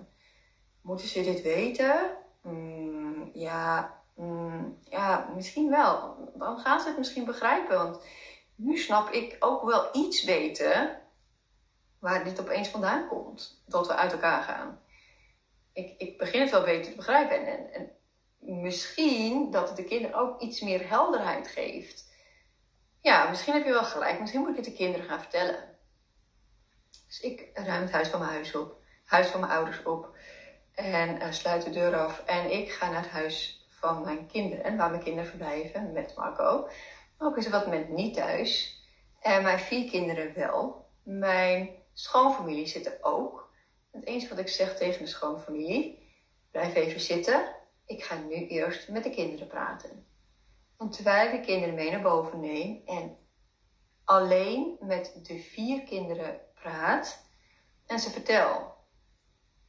moeten 0.82 1.08
ze 1.08 1.24
dit 1.24 1.42
weten? 1.42 2.18
Mm, 2.42 3.30
ja, 3.34 3.94
mm, 4.16 4.80
ja, 4.84 5.32
misschien 5.36 5.70
wel. 5.70 6.16
Dan 6.36 6.60
gaan 6.60 6.80
ze 6.80 6.88
het 6.88 6.98
misschien 6.98 7.26
begrijpen. 7.26 7.78
Want 7.78 8.04
nu 8.56 8.78
snap 8.78 9.10
ik 9.10 9.36
ook 9.40 9.64
wel 9.64 9.90
iets 9.94 10.24
beter 10.24 11.02
waar 12.00 12.24
dit 12.24 12.40
opeens 12.40 12.68
vandaan 12.68 13.08
komt. 13.08 13.64
Dat 13.66 13.88
we 13.88 13.96
uit 13.96 14.12
elkaar 14.12 14.44
gaan. 14.44 14.80
Ik, 15.74 15.96
ik 15.98 16.18
begin 16.18 16.42
het 16.42 16.52
wel 16.52 16.64
beter 16.64 16.90
te 16.92 16.98
begrijpen. 16.98 17.38
En, 17.38 17.46
en, 17.48 17.74
en 17.74 17.95
misschien 18.46 19.52
dat 19.52 19.68
het 19.68 19.78
de 19.78 19.84
kinderen 19.84 20.18
ook 20.20 20.42
iets 20.42 20.62
meer 20.62 20.90
helderheid 20.90 21.48
geeft 21.48 22.06
ja, 23.06 23.30
misschien 23.30 23.54
heb 23.54 23.66
je 23.66 23.72
wel 23.72 23.84
gelijk. 23.84 24.20
Misschien 24.20 24.42
moet 24.42 24.50
ik 24.50 24.56
het 24.56 24.66
de 24.66 24.74
kinderen 24.74 25.06
gaan 25.06 25.20
vertellen. 25.20 25.78
Dus 27.08 27.20
ik 27.20 27.50
ruim 27.54 27.82
het 27.82 27.92
huis 27.92 28.08
van 28.08 28.20
mijn 28.20 28.32
huis 28.32 28.56
op, 28.56 28.78
huis 29.06 29.28
van 29.28 29.40
mijn 29.40 29.52
ouders 29.52 29.84
op 29.84 30.18
en 30.74 31.16
uh, 31.16 31.32
sluit 31.32 31.64
de 31.64 31.70
deur 31.70 31.96
af. 31.96 32.24
En 32.26 32.52
ik 32.52 32.72
ga 32.72 32.90
naar 32.90 33.02
het 33.02 33.12
huis 33.12 33.66
van 33.70 34.04
mijn 34.04 34.28
kinderen, 34.28 34.78
waar 34.78 34.90
mijn 34.90 35.04
kinderen 35.04 35.30
verblijven 35.30 35.92
met 35.92 36.16
Marco. 36.16 36.70
Ook 37.18 37.38
is 37.38 37.46
er 37.46 37.52
wat 37.52 37.66
moment 37.66 37.90
niet 37.90 38.14
thuis. 38.14 38.80
En 39.22 39.44
mijn 39.44 39.60
vier 39.60 39.90
kinderen 39.90 40.34
wel. 40.34 40.86
Mijn 41.04 41.70
schoonfamilie 41.94 42.68
zit 42.68 42.86
er 42.86 42.98
ook. 43.02 43.54
Het 43.92 44.06
enige 44.06 44.30
wat 44.30 44.40
ik 44.40 44.48
zeg 44.48 44.78
tegen 44.78 45.02
de 45.02 45.10
schoonfamilie, 45.10 46.10
blijf 46.52 46.76
even 46.76 47.00
zitten. 47.00 47.56
Ik 47.86 48.04
ga 48.04 48.16
nu 48.16 48.48
eerst 48.48 48.90
met 48.90 49.04
de 49.04 49.10
kinderen 49.10 49.48
praten. 49.48 50.06
En 50.78 50.90
terwijl 50.90 51.34
ik 51.34 51.40
de 51.40 51.46
kinderen 51.46 51.76
mee 51.76 51.92
naar 51.92 52.02
boven 52.02 52.40
neem 52.40 52.82
en 52.86 53.18
alleen 54.04 54.78
met 54.80 55.20
de 55.24 55.40
vier 55.40 55.84
kinderen 55.84 56.42
praat 56.54 57.26
en 57.86 58.00
ze 58.00 58.10
vertel 58.10 58.74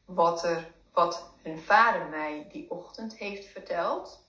wat, 0.04 0.44
er, 0.44 0.74
wat 0.92 1.34
hun 1.42 1.58
vader 1.58 2.06
mij 2.06 2.48
die 2.52 2.70
ochtend 2.70 3.16
heeft 3.16 3.46
verteld, 3.46 4.24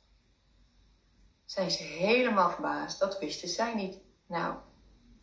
zijn 1.45 1.71
ze 1.71 1.83
helemaal 1.83 2.49
verbaasd. 2.49 2.99
Dat 2.99 3.19
wisten 3.19 3.49
zij 3.49 3.75
niet. 3.75 3.99
Nou, 4.25 4.57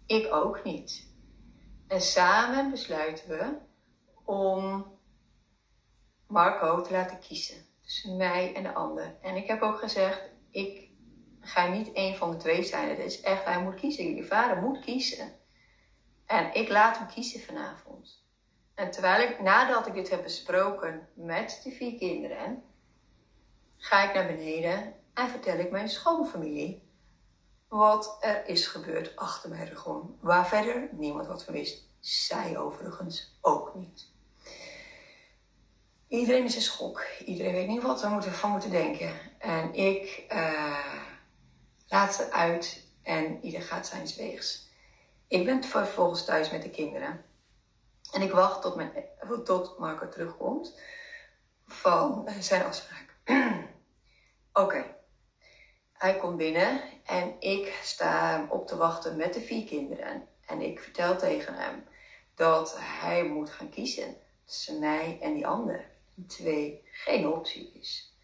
ik 0.07 0.33
ook 0.33 0.65
niet. 0.65 1.07
En 1.87 2.01
samen 2.01 2.71
besluiten 2.71 3.29
we 3.29 3.59
om 4.25 4.87
Marco 6.27 6.81
te 6.81 6.93
laten 6.93 7.19
kiezen 7.19 7.67
tussen 7.85 8.17
mij 8.17 8.55
en 8.55 8.63
de 8.63 8.73
ander. 8.73 9.17
En 9.21 9.37
ik 9.37 9.47
heb 9.47 9.63
ook 9.63 9.79
gezegd, 9.79 10.23
ik 10.51 10.89
ga 11.41 11.67
niet 11.67 11.93
één 11.93 12.17
van 12.17 12.31
de 12.31 12.37
twee 12.37 12.63
zijn. 12.63 12.89
Het 12.89 12.99
is 12.99 13.21
echt, 13.21 13.45
hij 13.45 13.63
moet 13.63 13.75
kiezen. 13.75 14.15
Je 14.15 14.25
vader 14.25 14.63
moet 14.63 14.81
kiezen. 14.81 15.33
En 16.27 16.55
ik 16.55 16.69
laat 16.69 16.99
hem 16.99 17.07
kiezen 17.07 17.41
vanavond. 17.41 18.23
En 18.75 18.91
terwijl 18.91 19.29
ik, 19.29 19.41
nadat 19.41 19.87
ik 19.87 19.95
dit 19.95 20.11
heb 20.11 20.23
besproken 20.23 21.09
met 21.15 21.61
de 21.65 21.71
vier 21.71 21.99
kinderen, 21.99 22.63
ga 23.77 24.09
ik 24.09 24.15
naar 24.15 24.27
beneden 24.27 24.95
en 25.15 25.29
vertel 25.29 25.59
ik 25.59 25.71
mijn 25.71 25.89
schoonfamilie 25.89 26.83
wat 27.69 28.17
er 28.21 28.47
is 28.47 28.67
gebeurd 28.67 29.17
achter 29.17 29.51
mijn 29.51 29.69
rug 29.69 29.89
Waar 30.21 30.49
verder 30.49 30.89
niemand 30.93 31.27
wat 31.27 31.45
van 31.45 31.55
wist. 31.55 31.89
Zij 32.01 32.59
overigens 32.59 33.39
ook 33.41 33.75
niet. 33.75 34.13
Iedereen 36.15 36.45
is 36.45 36.55
in 36.55 36.63
schok. 36.63 37.07
Iedereen 37.25 37.53
weet 37.53 37.69
niet 37.69 37.83
wat 37.83 38.01
we 38.03 38.09
moeten, 38.09 38.33
van 38.33 38.51
moeten 38.51 38.71
denken. 38.71 39.13
En 39.39 39.75
ik... 39.75 40.25
Uh, 40.33 40.79
laat 41.89 42.15
ze 42.15 42.33
uit 42.33 42.87
en 43.03 43.45
ieder 43.45 43.63
gaat 43.63 43.87
zijn 43.87 44.09
weegs. 44.17 44.69
Ik 45.29 45.45
ben 45.45 45.65
vervolgens 45.65 46.25
thuis 46.25 46.51
met 46.51 46.63
de 46.63 46.71
kinderen. 46.71 47.25
En 48.13 48.23
ik 48.23 48.33
wacht 48.33 48.63
tot, 48.63 48.75
mijn, 48.75 48.93
tot 49.45 49.79
Marco 49.79 50.09
terugkomt 50.09 50.79
van 51.67 52.29
zijn 52.41 52.65
afspraak. 52.65 53.15
Oké. 54.53 54.85
Hij 55.93 56.17
komt 56.17 56.37
binnen 56.37 56.81
en 57.05 57.35
ik 57.41 57.79
sta 57.83 58.31
hem 58.31 58.51
op 58.51 58.67
te 58.67 58.77
wachten 58.77 59.17
met 59.17 59.35
de 59.35 59.41
vier 59.41 59.65
kinderen. 59.65 60.29
En 60.47 60.61
ik 60.61 60.81
vertel 60.81 61.17
tegen 61.17 61.55
hem 61.55 61.85
dat 62.35 62.77
hij 62.79 63.25
moet 63.25 63.51
gaan 63.51 63.71
kiezen 63.71 64.17
tussen 64.45 64.79
mij 64.79 65.19
en 65.21 65.35
die 65.35 65.47
ander. 65.47 65.93
Twee 66.27 66.89
geen 66.91 67.29
optie 67.29 67.73
is. 67.73 68.17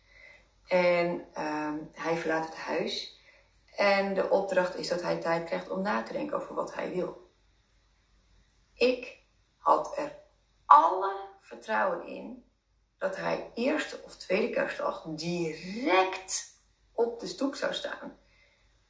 En 0.66 1.26
ehm, 1.32 1.78
hij 1.92 2.16
verlaat 2.16 2.46
het 2.46 2.56
huis. 2.56 3.18
En 3.76 4.14
de 4.14 4.30
opdracht 4.30 4.76
is 4.76 4.88
dat 4.88 5.02
hij 5.02 5.20
tijd 5.20 5.44
krijgt 5.44 5.70
om 5.70 5.82
na 5.82 6.02
te 6.02 6.12
denken 6.12 6.36
over 6.36 6.54
wat 6.54 6.74
hij 6.74 6.90
wil. 6.90 7.30
Ik 8.74 9.18
had 9.58 9.98
er 9.98 10.18
alle 10.66 11.28
vertrouwen 11.40 12.06
in 12.06 12.44
dat 12.98 13.16
hij 13.16 13.50
eerste 13.54 14.00
of 14.04 14.16
tweede 14.16 14.50
kerstdag 14.50 15.04
direct 15.06 16.58
op 16.92 17.20
de 17.20 17.26
stoep 17.26 17.54
zou 17.54 17.74
staan. 17.74 18.18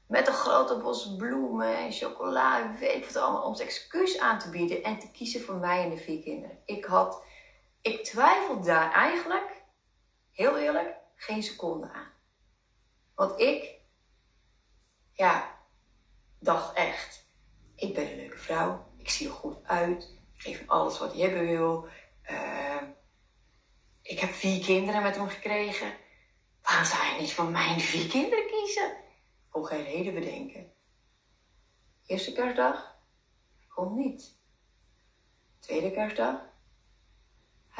Met 0.06 0.26
een 0.26 0.34
grote 0.34 0.76
bos 0.76 1.16
bloemen 1.16 1.76
en 1.76 1.92
chocola, 1.92 2.76
weet 2.78 2.96
ik 2.96 3.04
wat 3.04 3.22
allemaal, 3.22 3.42
om 3.42 3.54
zijn 3.54 3.68
excuus 3.68 4.18
aan 4.18 4.38
te 4.38 4.50
bieden 4.50 4.82
en 4.82 4.98
te 4.98 5.10
kiezen 5.10 5.40
voor 5.40 5.54
mij 5.54 5.82
en 5.82 5.90
de 5.90 5.96
vier 5.96 6.22
kinderen. 6.22 6.58
Ik 6.64 6.84
had, 6.84 7.22
ik 7.80 8.04
twijfel 8.04 8.62
daar 8.62 8.92
eigenlijk, 8.92 9.62
heel 10.30 10.58
eerlijk, 10.58 10.96
geen 11.14 11.42
seconde 11.42 11.90
aan. 11.92 12.12
Want 13.14 13.40
ik, 13.40 13.80
ja, 15.12 15.58
dacht 16.38 16.76
echt, 16.76 17.26
ik 17.74 17.94
ben 17.94 18.10
een 18.10 18.16
leuke 18.16 18.38
vrouw, 18.38 18.92
ik 18.96 19.10
zie 19.10 19.28
er 19.28 19.34
goed 19.34 19.64
uit, 19.64 20.02
ik 20.34 20.40
geef 20.40 20.58
hem 20.58 20.68
alles 20.68 20.98
wat 20.98 21.12
hij 21.12 21.20
hebben 21.20 21.46
wil. 21.46 21.88
Uh, 22.30 22.82
ik 24.02 24.18
heb 24.20 24.30
vier 24.30 24.64
kinderen 24.64 25.02
met 25.02 25.16
hem 25.16 25.28
gekregen. 25.28 25.96
Waarom 26.62 26.84
zou 26.84 27.02
hij 27.02 27.20
niet 27.20 27.32
voor 27.32 27.44
mijn 27.44 27.80
vier 27.80 28.08
kinderen 28.08 28.46
kiezen? 28.46 28.90
Ik 28.90 29.50
kon 29.50 29.66
geen 29.66 29.84
reden 29.84 30.14
bedenken. 30.14 30.72
Eerste 32.06 32.32
kerstdag? 32.32 32.98
Komt 33.68 33.96
niet. 33.96 34.38
Tweede 35.58 35.90
kerstdag? 35.90 36.49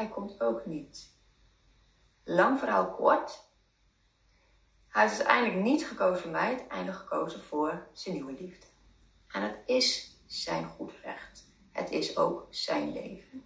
Hij 0.01 0.09
komt 0.09 0.41
ook 0.41 0.67
niet. 0.67 1.11
Lang 2.25 2.59
verhaal 2.59 2.91
kort. 2.91 3.45
Hij 4.89 5.05
is 5.05 5.11
uiteindelijk 5.11 5.63
niet 5.63 5.87
gekozen 5.87 6.23
voor 6.23 6.31
mij, 6.31 6.49
uiteindelijk 6.49 6.99
gekozen 6.99 7.41
voor 7.41 7.89
zijn 7.93 8.15
nieuwe 8.15 8.33
liefde. 8.33 8.67
En 9.33 9.43
het 9.43 9.59
is 9.67 10.17
zijn 10.27 10.65
goed 10.65 10.93
recht. 11.03 11.45
Het 11.73 11.91
is 11.91 12.17
ook 12.17 12.47
zijn 12.51 12.93
leven. 12.93 13.45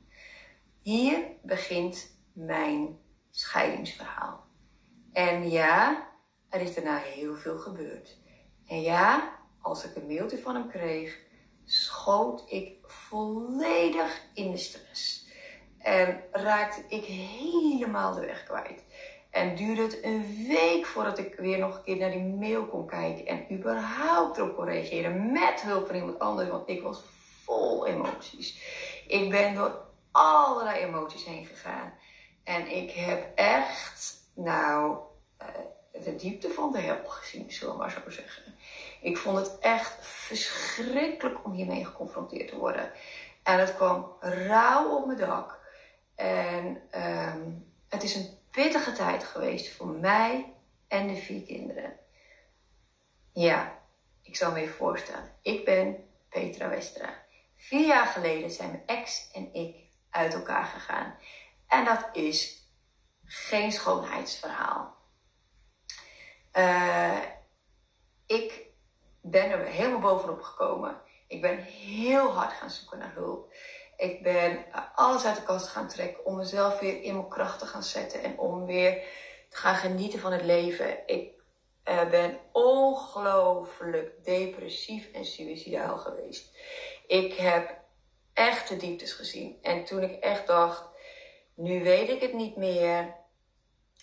Hier 0.83 1.27
begint 1.43 2.11
mijn 2.33 2.99
scheidingsverhaal. 3.31 4.47
En 5.13 5.51
ja, 5.51 6.09
er 6.49 6.61
is 6.61 6.75
daarna 6.75 6.97
heel 6.97 7.37
veel 7.37 7.59
gebeurd. 7.59 8.17
En 8.67 8.81
ja, 8.81 9.39
als 9.61 9.85
ik 9.85 9.97
een 9.97 10.07
mailtje 10.07 10.39
van 10.39 10.55
hem 10.55 10.69
kreeg, 10.69 11.19
schoot 11.65 12.45
ik 12.47 12.79
volledig 12.83 14.21
in 14.35 14.51
de 14.51 14.59
stress. 14.59 15.24
En 15.85 16.21
raakte 16.33 16.83
ik 16.89 17.05
helemaal 17.05 18.15
de 18.15 18.21
weg 18.21 18.45
kwijt. 18.45 18.83
En 19.31 19.57
duurde 19.57 19.83
het 19.83 19.99
een 20.03 20.47
week 20.49 20.87
voordat 20.87 21.19
ik 21.19 21.35
weer 21.35 21.59
nog 21.59 21.77
een 21.77 21.83
keer 21.83 21.97
naar 21.97 22.11
die 22.11 22.23
mail 22.23 22.67
kon 22.67 22.87
kijken. 22.87 23.27
En 23.27 23.53
überhaupt 23.53 24.37
erop 24.37 24.55
kon 24.55 24.65
reageren 24.65 25.33
met 25.33 25.63
hulp 25.63 25.87
van 25.87 25.97
iemand 25.97 26.19
anders. 26.19 26.49
Want 26.49 26.69
ik 26.69 26.83
was 26.83 27.03
vol 27.45 27.87
emoties. 27.87 28.59
Ik 29.07 29.31
ben 29.31 29.55
door 29.55 29.81
allerlei 30.11 30.79
emoties 30.85 31.25
heen 31.25 31.47
gegaan. 31.47 31.93
En 32.45 32.77
ik 32.77 32.91
heb 32.91 33.27
echt, 33.35 34.15
nou, 34.35 34.99
uh, 35.43 36.05
de 36.05 36.17
diepte 36.17 36.51
van 36.51 36.73
de 36.73 36.79
hel 36.79 36.99
gezien, 37.05 37.51
zullen 37.51 37.75
we 37.75 37.81
maar 37.81 37.91
zo 37.91 38.11
zeggen. 38.11 38.55
Ik 39.01 39.17
vond 39.17 39.37
het 39.37 39.59
echt 39.59 39.97
verschrikkelijk 40.01 41.45
om 41.45 41.53
hiermee 41.53 41.85
geconfronteerd 41.85 42.49
te 42.49 42.57
worden. 42.57 42.93
En 43.43 43.59
het 43.59 43.75
kwam 43.77 44.13
rauw 44.21 44.97
op 44.97 45.07
mijn 45.07 45.19
dak. 45.19 45.63
En 46.15 46.83
um, 46.95 47.73
het 47.89 48.03
is 48.03 48.15
een 48.15 48.39
pittige 48.51 48.93
tijd 48.93 49.25
geweest 49.25 49.77
voor 49.77 49.87
mij 49.87 50.53
en 50.89 51.09
de 51.09 51.17
vier 51.17 51.43
kinderen. 51.43 51.97
Ja, 53.33 53.79
ik 54.23 54.37
zal 54.37 54.53
me 54.53 54.61
even 54.61 54.75
voorstellen. 54.75 55.31
Ik 55.43 55.65
ben 55.65 56.09
Petra 56.29 56.69
Westra. 56.69 57.23
Vier 57.57 57.87
jaar 57.87 58.07
geleden 58.07 58.51
zijn 58.51 58.71
mijn 58.71 58.83
ex 58.87 59.31
en 59.33 59.55
ik 59.55 59.77
uit 60.11 60.35
elkaar 60.35 60.65
gegaan. 60.65 61.17
En 61.69 61.85
dat 61.85 62.09
is 62.13 62.63
geen 63.25 63.73
schoonheidsverhaal. 63.73 64.95
Uh, 66.53 67.19
ik 68.27 68.67
ben 69.21 69.51
er 69.51 69.67
helemaal 69.67 70.01
bovenop 70.01 70.43
gekomen. 70.43 71.01
Ik 71.27 71.41
ben 71.41 71.63
heel 71.63 72.33
hard 72.33 72.53
gaan 72.53 72.71
zoeken 72.71 72.99
naar 72.99 73.13
hulp. 73.15 73.55
Ik 73.97 74.23
ben 74.23 74.65
alles 74.95 75.25
uit 75.25 75.37
de 75.37 75.43
kast 75.43 75.67
gaan 75.67 75.89
trekken 75.89 76.25
om 76.25 76.37
mezelf 76.37 76.79
weer 76.79 77.03
in 77.03 77.15
mijn 77.15 77.29
kracht 77.29 77.59
te 77.59 77.67
gaan 77.67 77.83
zetten 77.83 78.23
en 78.23 78.39
om 78.39 78.67
weer 78.67 78.93
te 79.49 79.57
gaan 79.57 79.77
genieten 79.77 80.19
van 80.19 80.33
het 80.33 80.43
leven. 80.43 81.07
Ik 81.07 81.33
uh, 81.89 82.11
ben 82.11 82.39
ongelooflijk 82.53 84.25
depressief 84.25 85.13
en 85.13 85.25
suicidaal 85.25 85.97
geweest. 85.97 86.57
Ik 87.07 87.35
heb 87.35 87.79
echt 88.33 88.69
de 88.69 88.77
dieptes 88.77 89.13
gezien. 89.13 89.59
En 89.63 89.85
toen 89.85 90.03
ik 90.03 90.21
echt 90.21 90.47
dacht, 90.47 90.85
nu 91.55 91.83
weet 91.83 92.09
ik 92.09 92.21
het 92.21 92.33
niet 92.33 92.57
meer, 92.57 93.15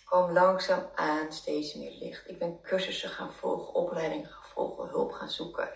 kwam 0.04 0.32
langzaam 0.32 0.90
aan 0.94 1.32
steeds 1.32 1.74
meer 1.74 1.92
licht. 1.92 2.28
Ik 2.28 2.38
ben 2.38 2.60
cursussen 2.62 3.10
gaan 3.10 3.32
volgen, 3.32 3.74
opleidingen 3.74 4.26
gaan 4.26 4.50
volgen, 4.54 4.88
hulp 4.88 5.12
gaan 5.12 5.30
zoeken. 5.30 5.70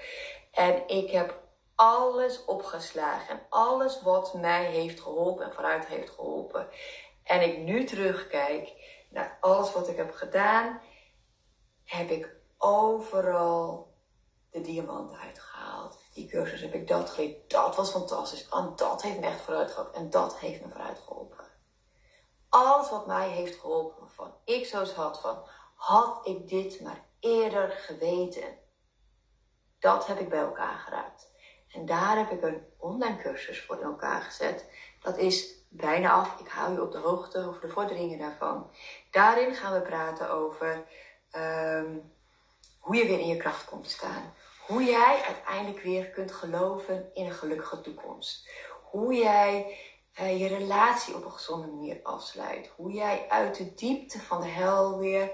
En 0.50 0.88
ik 0.88 1.10
heb 1.10 1.44
alles 1.76 2.44
opgeslagen. 2.44 3.28
En 3.28 3.46
alles 3.48 4.02
wat 4.02 4.34
mij 4.34 4.64
heeft 4.64 5.00
geholpen 5.00 5.44
en 5.44 5.52
vooruit 5.52 5.86
heeft 5.86 6.10
geholpen. 6.10 6.68
En 7.22 7.42
ik 7.42 7.58
nu 7.58 7.84
terugkijk 7.84 8.72
naar 9.10 9.38
alles 9.40 9.72
wat 9.72 9.88
ik 9.88 9.96
heb 9.96 10.14
gedaan, 10.14 10.80
heb 11.84 12.10
ik 12.10 12.36
overal 12.58 13.94
de 14.50 14.60
diamanten 14.60 15.18
uitgehaald. 15.18 15.98
Die 16.12 16.28
cursus 16.28 16.60
heb 16.60 16.74
ik 16.74 16.88
dat 16.88 17.10
geleerd. 17.10 17.50
Dat 17.50 17.76
was 17.76 17.90
fantastisch. 17.90 18.48
En 18.48 18.72
dat 18.76 19.02
heeft 19.02 19.20
me 19.20 19.26
echt 19.26 19.40
vooruit 19.40 19.70
geholpen. 19.70 19.94
En 19.94 20.10
dat 20.10 20.38
heeft 20.38 20.64
me 20.64 20.70
vooruit 20.70 20.98
geholpen. 20.98 21.44
Alles 22.48 22.90
wat 22.90 23.06
mij 23.06 23.28
heeft 23.28 23.60
geholpen, 23.60 24.08
van 24.10 24.34
ik 24.44 24.66
zo 24.66 24.84
had 24.84 25.20
van, 25.20 25.42
had 25.74 26.26
ik 26.26 26.48
dit 26.48 26.80
maar 26.80 27.04
eerder 27.20 27.70
geweten. 27.70 28.58
Dat 29.78 30.06
heb 30.06 30.18
ik 30.18 30.28
bij 30.28 30.40
elkaar 30.40 30.78
geraakt. 30.78 31.30
En 31.76 31.86
daar 31.86 32.16
heb 32.16 32.30
ik 32.30 32.42
een 32.42 32.66
online 32.78 33.16
cursus 33.16 33.62
voor 33.62 33.76
in 33.76 33.84
elkaar 33.84 34.20
gezet. 34.20 34.64
Dat 35.02 35.18
is 35.18 35.54
bijna 35.68 36.10
af. 36.10 36.40
Ik 36.40 36.48
hou 36.48 36.72
je 36.72 36.82
op 36.82 36.92
de 36.92 36.98
hoogte 36.98 37.46
over 37.46 37.60
de 37.60 37.68
vorderingen 37.68 38.18
daarvan. 38.18 38.70
Daarin 39.10 39.54
gaan 39.54 39.72
we 39.72 39.80
praten 39.80 40.30
over 40.30 40.84
um, 41.36 42.12
hoe 42.78 42.96
je 42.96 43.06
weer 43.06 43.18
in 43.18 43.28
je 43.28 43.36
kracht 43.36 43.64
komt 43.64 43.84
te 43.84 43.90
staan. 43.90 44.34
Hoe 44.66 44.84
jij 44.84 45.22
uiteindelijk 45.26 45.82
weer 45.82 46.10
kunt 46.10 46.32
geloven 46.32 47.10
in 47.14 47.26
een 47.26 47.32
gelukkige 47.32 47.80
toekomst. 47.80 48.48
Hoe 48.82 49.14
jij 49.14 49.78
uh, 50.20 50.40
je 50.40 50.46
relatie 50.46 51.14
op 51.14 51.24
een 51.24 51.32
gezonde 51.32 51.66
manier 51.66 52.00
afsluit. 52.02 52.70
Hoe 52.76 52.92
jij 52.92 53.26
uit 53.28 53.56
de 53.56 53.74
diepte 53.74 54.20
van 54.20 54.40
de 54.40 54.48
hel 54.48 54.98
weer 54.98 55.30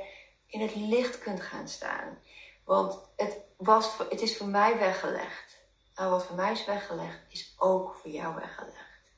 in 0.47 0.61
het 0.61 0.75
licht 0.75 1.19
kunt 1.19 1.41
gaan 1.41 1.69
staan. 1.69 2.19
Want 2.65 2.99
het, 3.17 3.37
was, 3.57 3.99
het 4.09 4.21
is 4.21 4.37
voor 4.37 4.47
mij 4.47 4.79
weggelegd. 4.79 5.52
Wat 6.11 6.25
voor 6.25 6.37
mij 6.37 6.53
is 6.53 6.65
weggelegd, 6.65 7.21
is 7.29 7.55
ook 7.59 7.95
voor 7.95 8.11
jou 8.11 8.35
weggelegd. 8.35 9.11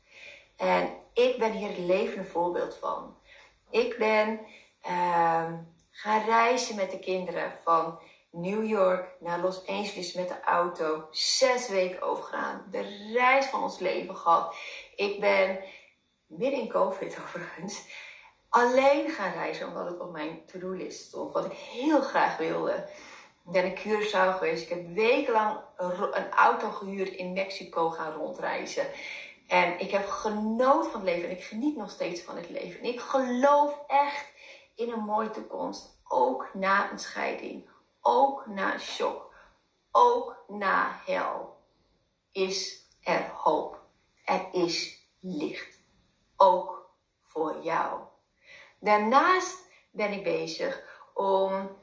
En 0.56 0.90
ik 1.12 1.38
ben 1.38 1.52
hier 1.52 1.68
het 1.68 1.78
levende 1.78 2.24
voorbeeld 2.24 2.76
van. 2.76 3.16
Ik 3.70 3.98
ben 3.98 4.40
uh, 4.86 5.52
gaan 5.90 6.24
reizen 6.24 6.76
met 6.76 6.90
de 6.90 6.98
kinderen 6.98 7.52
van 7.64 8.00
New 8.30 8.66
York 8.66 9.16
naar 9.20 9.40
Los 9.40 9.66
Angeles 9.66 10.12
met 10.12 10.28
de 10.28 10.40
auto. 10.40 11.08
Zes 11.10 11.68
weken 11.68 12.02
overgegaan. 12.02 12.66
De 12.70 13.10
reis 13.12 13.46
van 13.46 13.62
ons 13.62 13.78
leven 13.78 14.16
gehad. 14.16 14.54
Ik 14.96 15.20
ben 15.20 15.58
midden 16.26 16.60
in 16.60 16.68
COVID 16.68 17.18
overigens 17.24 17.82
alleen 18.48 19.10
gaan 19.10 19.32
reizen 19.32 19.66
omdat 19.66 19.86
het 19.86 20.00
op 20.00 20.12
mijn 20.12 20.44
to-do-list 20.46 21.00
stond. 21.06 21.32
Wat 21.32 21.44
ik 21.44 21.52
heel 21.52 22.00
graag 22.00 22.36
wilde. 22.36 22.88
Ik 23.46 23.52
ben 23.52 23.64
in 23.64 23.74
Curaçao 23.74 24.32
geweest. 24.32 24.62
Ik 24.62 24.68
heb 24.68 24.86
wekenlang 24.86 25.58
een 26.12 26.30
auto 26.30 26.70
gehuurd 26.70 27.12
in 27.12 27.32
Mexico 27.32 27.90
gaan 27.90 28.12
rondreizen. 28.12 28.86
En 29.46 29.80
ik 29.80 29.90
heb 29.90 30.06
genoten 30.06 30.90
van 30.90 31.00
het 31.00 31.08
leven. 31.08 31.28
En 31.28 31.36
ik 31.36 31.44
geniet 31.44 31.76
nog 31.76 31.90
steeds 31.90 32.20
van 32.20 32.36
het 32.36 32.50
leven. 32.50 32.80
En 32.80 32.88
ik 32.88 33.00
geloof 33.00 33.78
echt 33.86 34.26
in 34.74 34.90
een 34.90 35.04
mooie 35.04 35.30
toekomst. 35.30 35.98
Ook 36.08 36.50
na 36.54 36.90
een 36.90 36.98
scheiding 36.98 37.68
ook 38.06 38.46
na 38.46 38.78
shock, 38.78 39.32
ook 39.90 40.44
na 40.48 41.00
hel. 41.06 41.62
is 42.32 42.86
er 43.02 43.30
hoop. 43.30 43.80
Er 44.24 44.48
is 44.52 45.06
licht. 45.20 45.78
Ook 46.36 46.90
voor 47.20 47.62
jou. 47.62 48.00
Daarnaast 48.78 49.56
ben 49.90 50.12
ik 50.12 50.22
bezig 50.22 51.02
om 51.14 51.76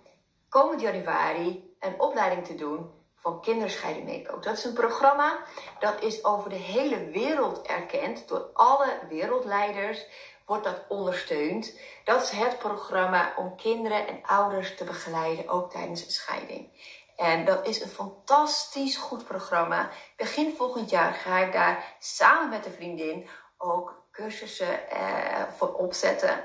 komend 0.52 0.82
januari 0.82 1.76
een 1.80 2.00
opleiding 2.00 2.46
te 2.46 2.56
doen 2.56 2.92
van 3.16 3.42
kinderscheiden 3.42 4.04
meekomen. 4.04 4.42
Dat 4.42 4.58
is 4.58 4.64
een 4.64 4.74
programma 4.74 5.38
dat 5.80 6.02
is 6.02 6.24
over 6.24 6.50
de 6.50 6.56
hele 6.56 7.06
wereld 7.06 7.62
erkend 7.62 8.28
door 8.28 8.50
alle 8.54 9.00
wereldleiders 9.10 10.06
wordt 10.46 10.64
dat 10.64 10.86
ondersteund. 10.88 11.80
Dat 12.04 12.22
is 12.22 12.30
het 12.30 12.58
programma 12.58 13.34
om 13.38 13.56
kinderen 13.56 14.08
en 14.08 14.20
ouders 14.26 14.76
te 14.76 14.84
begeleiden, 14.84 15.50
ook 15.50 15.72
tijdens 15.72 16.06
een 16.06 16.12
scheiding. 16.12 16.70
En 17.16 17.46
dat 17.46 17.68
is 17.68 17.82
een 17.82 17.90
fantastisch 17.90 18.98
goed 18.98 19.26
programma. 19.26 19.90
Begin 20.18 20.56
volgend 20.56 20.90
jaar 20.90 21.14
ga 21.14 21.38
ik 21.38 21.54
daar 21.54 21.96
samen 22.00 22.50
met 22.50 22.66
een 22.66 22.72
vriendin 22.72 23.30
ook 23.58 24.04
cursussen 24.12 24.90
eh, 24.90 25.44
voor 25.58 25.74
opzetten. 25.74 26.44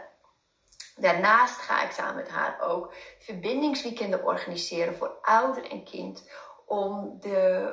Daarnaast 0.97 1.61
ga 1.61 1.83
ik 1.83 1.91
samen 1.91 2.15
met 2.15 2.29
haar 2.29 2.61
ook 2.61 2.95
verbindingsweekenden 3.19 4.25
organiseren 4.25 4.97
voor 4.97 5.19
ouder 5.23 5.71
en 5.71 5.85
kind. 5.85 6.31
Om 6.67 7.17
de, 7.21 7.73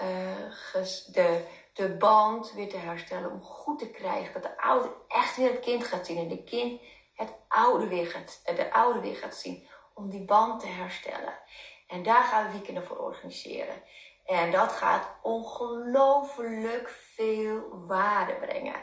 uh, 0.00 0.84
de, 1.12 1.44
de 1.72 1.96
band 1.96 2.52
weer 2.52 2.68
te 2.68 2.76
herstellen. 2.76 3.30
Om 3.30 3.42
goed 3.42 3.78
te 3.78 3.90
krijgen. 3.90 4.32
Dat 4.32 4.42
de 4.42 4.60
ouder 4.60 4.90
echt 5.08 5.36
weer 5.36 5.50
het 5.50 5.60
kind 5.60 5.84
gaat 5.84 6.06
zien. 6.06 6.18
En 6.18 6.28
de 6.28 6.44
kind 6.44 6.80
het 7.14 7.32
oude 7.48 7.88
weer 7.88 8.06
gaat, 8.06 8.40
de 8.44 8.72
oude 8.72 9.00
weer 9.00 9.16
gaat 9.16 9.36
zien. 9.36 9.68
Om 9.94 10.10
die 10.10 10.24
band 10.24 10.60
te 10.60 10.66
herstellen. 10.66 11.38
En 11.86 12.02
daar 12.02 12.24
gaan 12.24 12.46
we 12.46 12.52
weekenden 12.52 12.84
voor 12.84 12.98
organiseren. 12.98 13.82
En 14.24 14.50
dat 14.50 14.72
gaat 14.72 15.08
ongelooflijk 15.22 16.88
veel 17.14 17.86
waarde 17.86 18.34
brengen. 18.34 18.80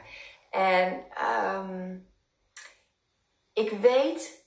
En 0.50 1.06
um, 1.56 2.13
ik 3.54 3.70
weet 3.72 4.46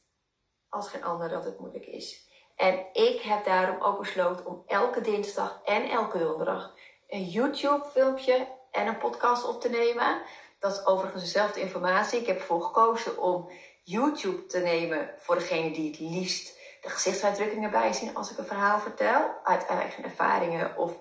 als 0.68 0.88
geen 0.88 1.04
ander 1.04 1.28
dat 1.28 1.44
het 1.44 1.58
moeilijk 1.58 1.86
is. 1.86 2.24
En 2.56 2.86
ik 2.92 3.20
heb 3.20 3.44
daarom 3.44 3.82
ook 3.82 3.98
besloten 3.98 4.46
om 4.46 4.62
elke 4.66 5.00
dinsdag 5.00 5.60
en 5.64 5.90
elke 5.90 6.18
donderdag 6.18 6.74
een 7.08 7.24
YouTube 7.24 7.84
filmpje 7.92 8.46
en 8.70 8.86
een 8.86 8.98
podcast 8.98 9.44
op 9.44 9.60
te 9.60 9.68
nemen. 9.68 10.22
Dat 10.58 10.72
is 10.72 10.86
overigens 10.86 11.22
dezelfde 11.22 11.60
informatie. 11.60 12.20
Ik 12.20 12.26
heb 12.26 12.38
ervoor 12.38 12.62
gekozen 12.62 13.18
om 13.18 13.50
YouTube 13.82 14.46
te 14.46 14.58
nemen 14.58 15.10
voor 15.18 15.34
degene 15.34 15.70
die 15.70 15.90
het 15.90 15.98
liefst 15.98 16.54
de 16.82 16.92
gezichtsuitdrukkingen 16.92 17.70
bij 17.70 17.92
zien 17.92 18.14
als 18.14 18.30
ik 18.30 18.38
een 18.38 18.44
verhaal 18.44 18.78
vertel. 18.78 19.34
Uit 19.44 19.66
eigen 19.66 20.04
ervaringen 20.04 20.76
of 20.76 20.92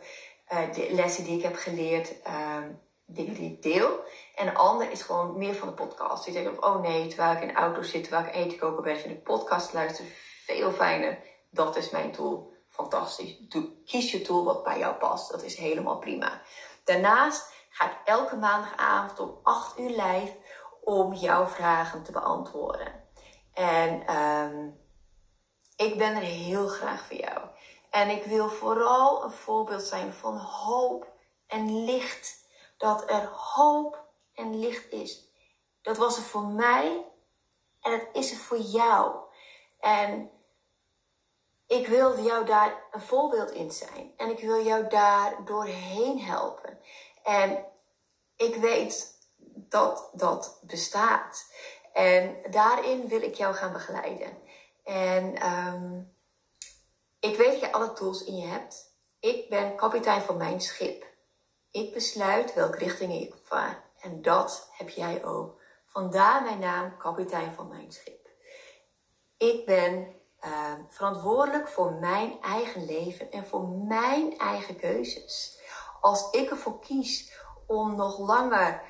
uh, 0.54 0.74
de 0.74 0.88
lessen 0.92 1.24
die 1.24 1.38
ik 1.38 1.44
heb 1.44 1.56
geleerd. 1.56 2.14
Uh, 2.28 2.58
dingen 3.06 3.34
die 3.34 3.52
ik 3.52 3.62
deel. 3.62 4.04
En 4.36 4.48
een 4.48 4.56
ander 4.56 4.92
is 4.92 5.02
gewoon 5.02 5.38
meer 5.38 5.56
van 5.56 5.68
de 5.68 5.74
podcast. 5.74 6.26
Die 6.26 6.34
zegt, 6.34 6.60
oh 6.60 6.82
nee, 6.82 7.08
terwijl 7.08 7.36
ik 7.36 7.42
in 7.42 7.48
de 7.48 7.54
auto 7.54 7.82
zit, 7.82 8.04
terwijl 8.04 8.26
ik 8.26 8.36
eten 8.36 8.58
koken 8.58 8.84
ben, 8.84 9.00
vind 9.00 9.14
ik 9.14 9.24
podcast 9.24 9.74
luisteren 9.74 10.12
veel 10.46 10.72
fijner. 10.72 11.20
Dat 11.50 11.76
is 11.76 11.90
mijn 11.90 12.12
tool. 12.12 12.54
Fantastisch. 12.68 13.38
Doe, 13.40 13.84
kies 13.86 14.12
je 14.12 14.22
tool 14.22 14.44
wat 14.44 14.64
bij 14.64 14.78
jou 14.78 14.96
past. 14.96 15.32
Dat 15.32 15.44
is 15.44 15.56
helemaal 15.56 16.00
prima. 16.00 16.42
Daarnaast 16.84 17.54
ga 17.70 17.86
ik 17.86 17.98
elke 18.06 18.36
maandagavond 18.36 19.20
om 19.20 19.40
8 19.44 19.80
uur 19.80 19.90
live 19.90 20.34
om 20.84 21.14
jouw 21.14 21.48
vragen 21.48 22.04
te 22.04 22.12
beantwoorden. 22.12 23.04
En 23.54 24.16
um, 24.16 24.80
ik 25.76 25.98
ben 25.98 26.16
er 26.16 26.22
heel 26.22 26.68
graag 26.68 27.06
voor 27.06 27.18
jou. 27.18 27.40
En 27.90 28.10
ik 28.10 28.24
wil 28.24 28.50
vooral 28.50 29.24
een 29.24 29.32
voorbeeld 29.32 29.84
zijn 29.84 30.14
van 30.14 30.38
hoop 30.38 31.08
en 31.48 31.84
licht 31.84 32.45
dat 32.86 33.10
er 33.10 33.26
hoop 33.26 34.04
en 34.34 34.60
licht 34.60 34.92
is. 34.92 35.30
Dat 35.82 35.98
was 35.98 36.18
er 36.18 36.24
voor 36.24 36.46
mij 36.46 37.06
en 37.82 37.92
dat 37.92 38.08
is 38.14 38.32
er 38.32 38.38
voor 38.38 38.60
jou. 38.60 39.16
En 39.80 40.32
ik 41.68 41.88
wil 41.88 42.24
jou 42.24 42.46
daar 42.46 42.84
een 42.92 43.02
voorbeeld 43.02 43.52
in 43.52 43.72
zijn. 43.72 44.14
En 44.18 44.30
ik 44.30 44.40
wil 44.40 44.66
jou 44.66 44.88
daar 44.88 45.46
doorheen 45.46 46.20
helpen. 46.20 46.80
En 47.24 47.66
ik 48.36 48.56
weet 48.56 49.18
dat 49.46 50.10
dat 50.14 50.60
bestaat. 50.62 51.46
En 51.94 52.38
daarin 52.50 53.08
wil 53.08 53.22
ik 53.22 53.36
jou 53.36 53.56
gaan 53.56 53.74
begeleiden. 53.74 54.38
En 54.84 55.54
um, 55.54 56.16
ik 57.20 57.38
weet 57.38 57.52
dat 57.52 57.60
je 57.60 57.72
alle 57.72 57.94
tools 57.94 58.24
in 58.24 58.36
je 58.36 58.48
hebt. 58.48 58.94
Ik 59.20 59.50
ben 59.50 59.76
kapitein 59.76 60.22
van 60.22 60.38
mijn 60.38 60.62
schip. 60.62 61.15
Ik 61.76 61.94
besluit 61.94 62.54
welke 62.54 62.78
richting 62.78 63.14
ik 63.14 63.34
vaar. 63.44 63.84
En 64.02 64.22
dat 64.22 64.70
heb 64.72 64.90
jij 64.90 65.26
ook. 65.26 65.62
Vandaar 65.86 66.44
mijn 66.44 66.60
naam, 66.60 66.98
kapitein 66.98 67.54
van 67.54 67.68
mijn 67.68 67.92
schip. 67.92 68.30
Ik 69.38 69.66
ben 69.66 70.16
uh, 70.46 70.74
verantwoordelijk 70.90 71.68
voor 71.68 71.94
mijn 71.94 72.42
eigen 72.42 72.86
leven 72.86 73.32
en 73.32 73.48
voor 73.48 73.68
mijn 73.68 74.38
eigen 74.38 74.76
keuzes. 74.76 75.60
Als 76.02 76.32
ik 76.32 76.50
ervoor 76.50 76.80
kies 76.80 77.34
om 77.68 77.96
nog 77.96 78.20
langer 78.20 78.82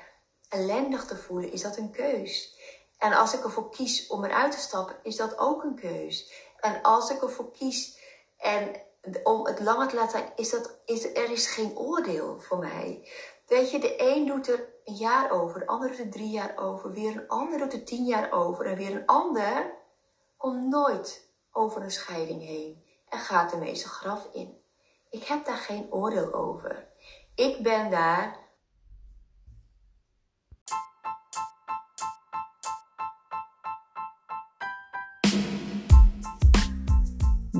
ellendig 0.48 1.04
te 1.04 1.16
voelen, 1.16 1.52
is 1.52 1.62
dat 1.62 1.76
een 1.76 1.90
keus. 1.90 2.56
En 2.98 3.12
als 3.12 3.34
ik 3.34 3.44
ervoor 3.44 3.70
kies 3.70 4.06
om 4.06 4.24
eruit 4.24 4.52
te 4.52 4.58
stappen, 4.58 4.96
is 5.02 5.16
dat 5.16 5.38
ook 5.38 5.62
een 5.62 5.76
keus. 5.76 6.32
En 6.60 6.82
als 6.82 7.10
ik 7.10 7.22
ervoor 7.22 7.50
kies 7.50 7.98
en 8.36 8.80
om 9.22 9.46
het 9.46 9.60
langer 9.60 9.88
te 9.88 9.94
laten 9.94 10.18
zijn, 10.18 10.32
is 10.36 10.50
dat, 10.50 10.78
is, 10.84 11.04
er 11.04 11.30
is 11.30 11.46
geen 11.46 11.76
oordeel 11.76 12.40
voor 12.40 12.58
mij. 12.58 13.08
Weet 13.46 13.70
je, 13.70 13.78
de 13.78 13.94
een 13.98 14.26
doet 14.26 14.48
er 14.48 14.68
een 14.84 14.94
jaar 14.94 15.30
over, 15.30 15.60
de 15.60 15.66
ander 15.66 15.88
doet 15.88 15.98
er 15.98 16.10
drie 16.10 16.30
jaar 16.30 16.56
over, 16.56 16.92
weer 16.92 17.16
een 17.16 17.28
ander 17.28 17.58
doet 17.58 17.72
er 17.72 17.84
tien 17.84 18.04
jaar 18.04 18.32
over 18.32 18.66
en 18.66 18.76
weer 18.76 18.90
een 18.90 19.06
ander 19.06 19.74
komt 20.36 20.68
nooit 20.68 21.30
over 21.52 21.82
een 21.82 21.90
scheiding 21.90 22.42
heen 22.42 22.84
en 23.08 23.18
gaat 23.18 23.50
de 23.50 23.56
meeste 23.56 23.88
graf 23.88 24.28
in. 24.32 24.60
Ik 25.10 25.24
heb 25.24 25.44
daar 25.44 25.56
geen 25.56 25.92
oordeel 25.92 26.32
over. 26.34 26.88
Ik 27.34 27.62
ben 27.62 27.90
daar 27.90 28.45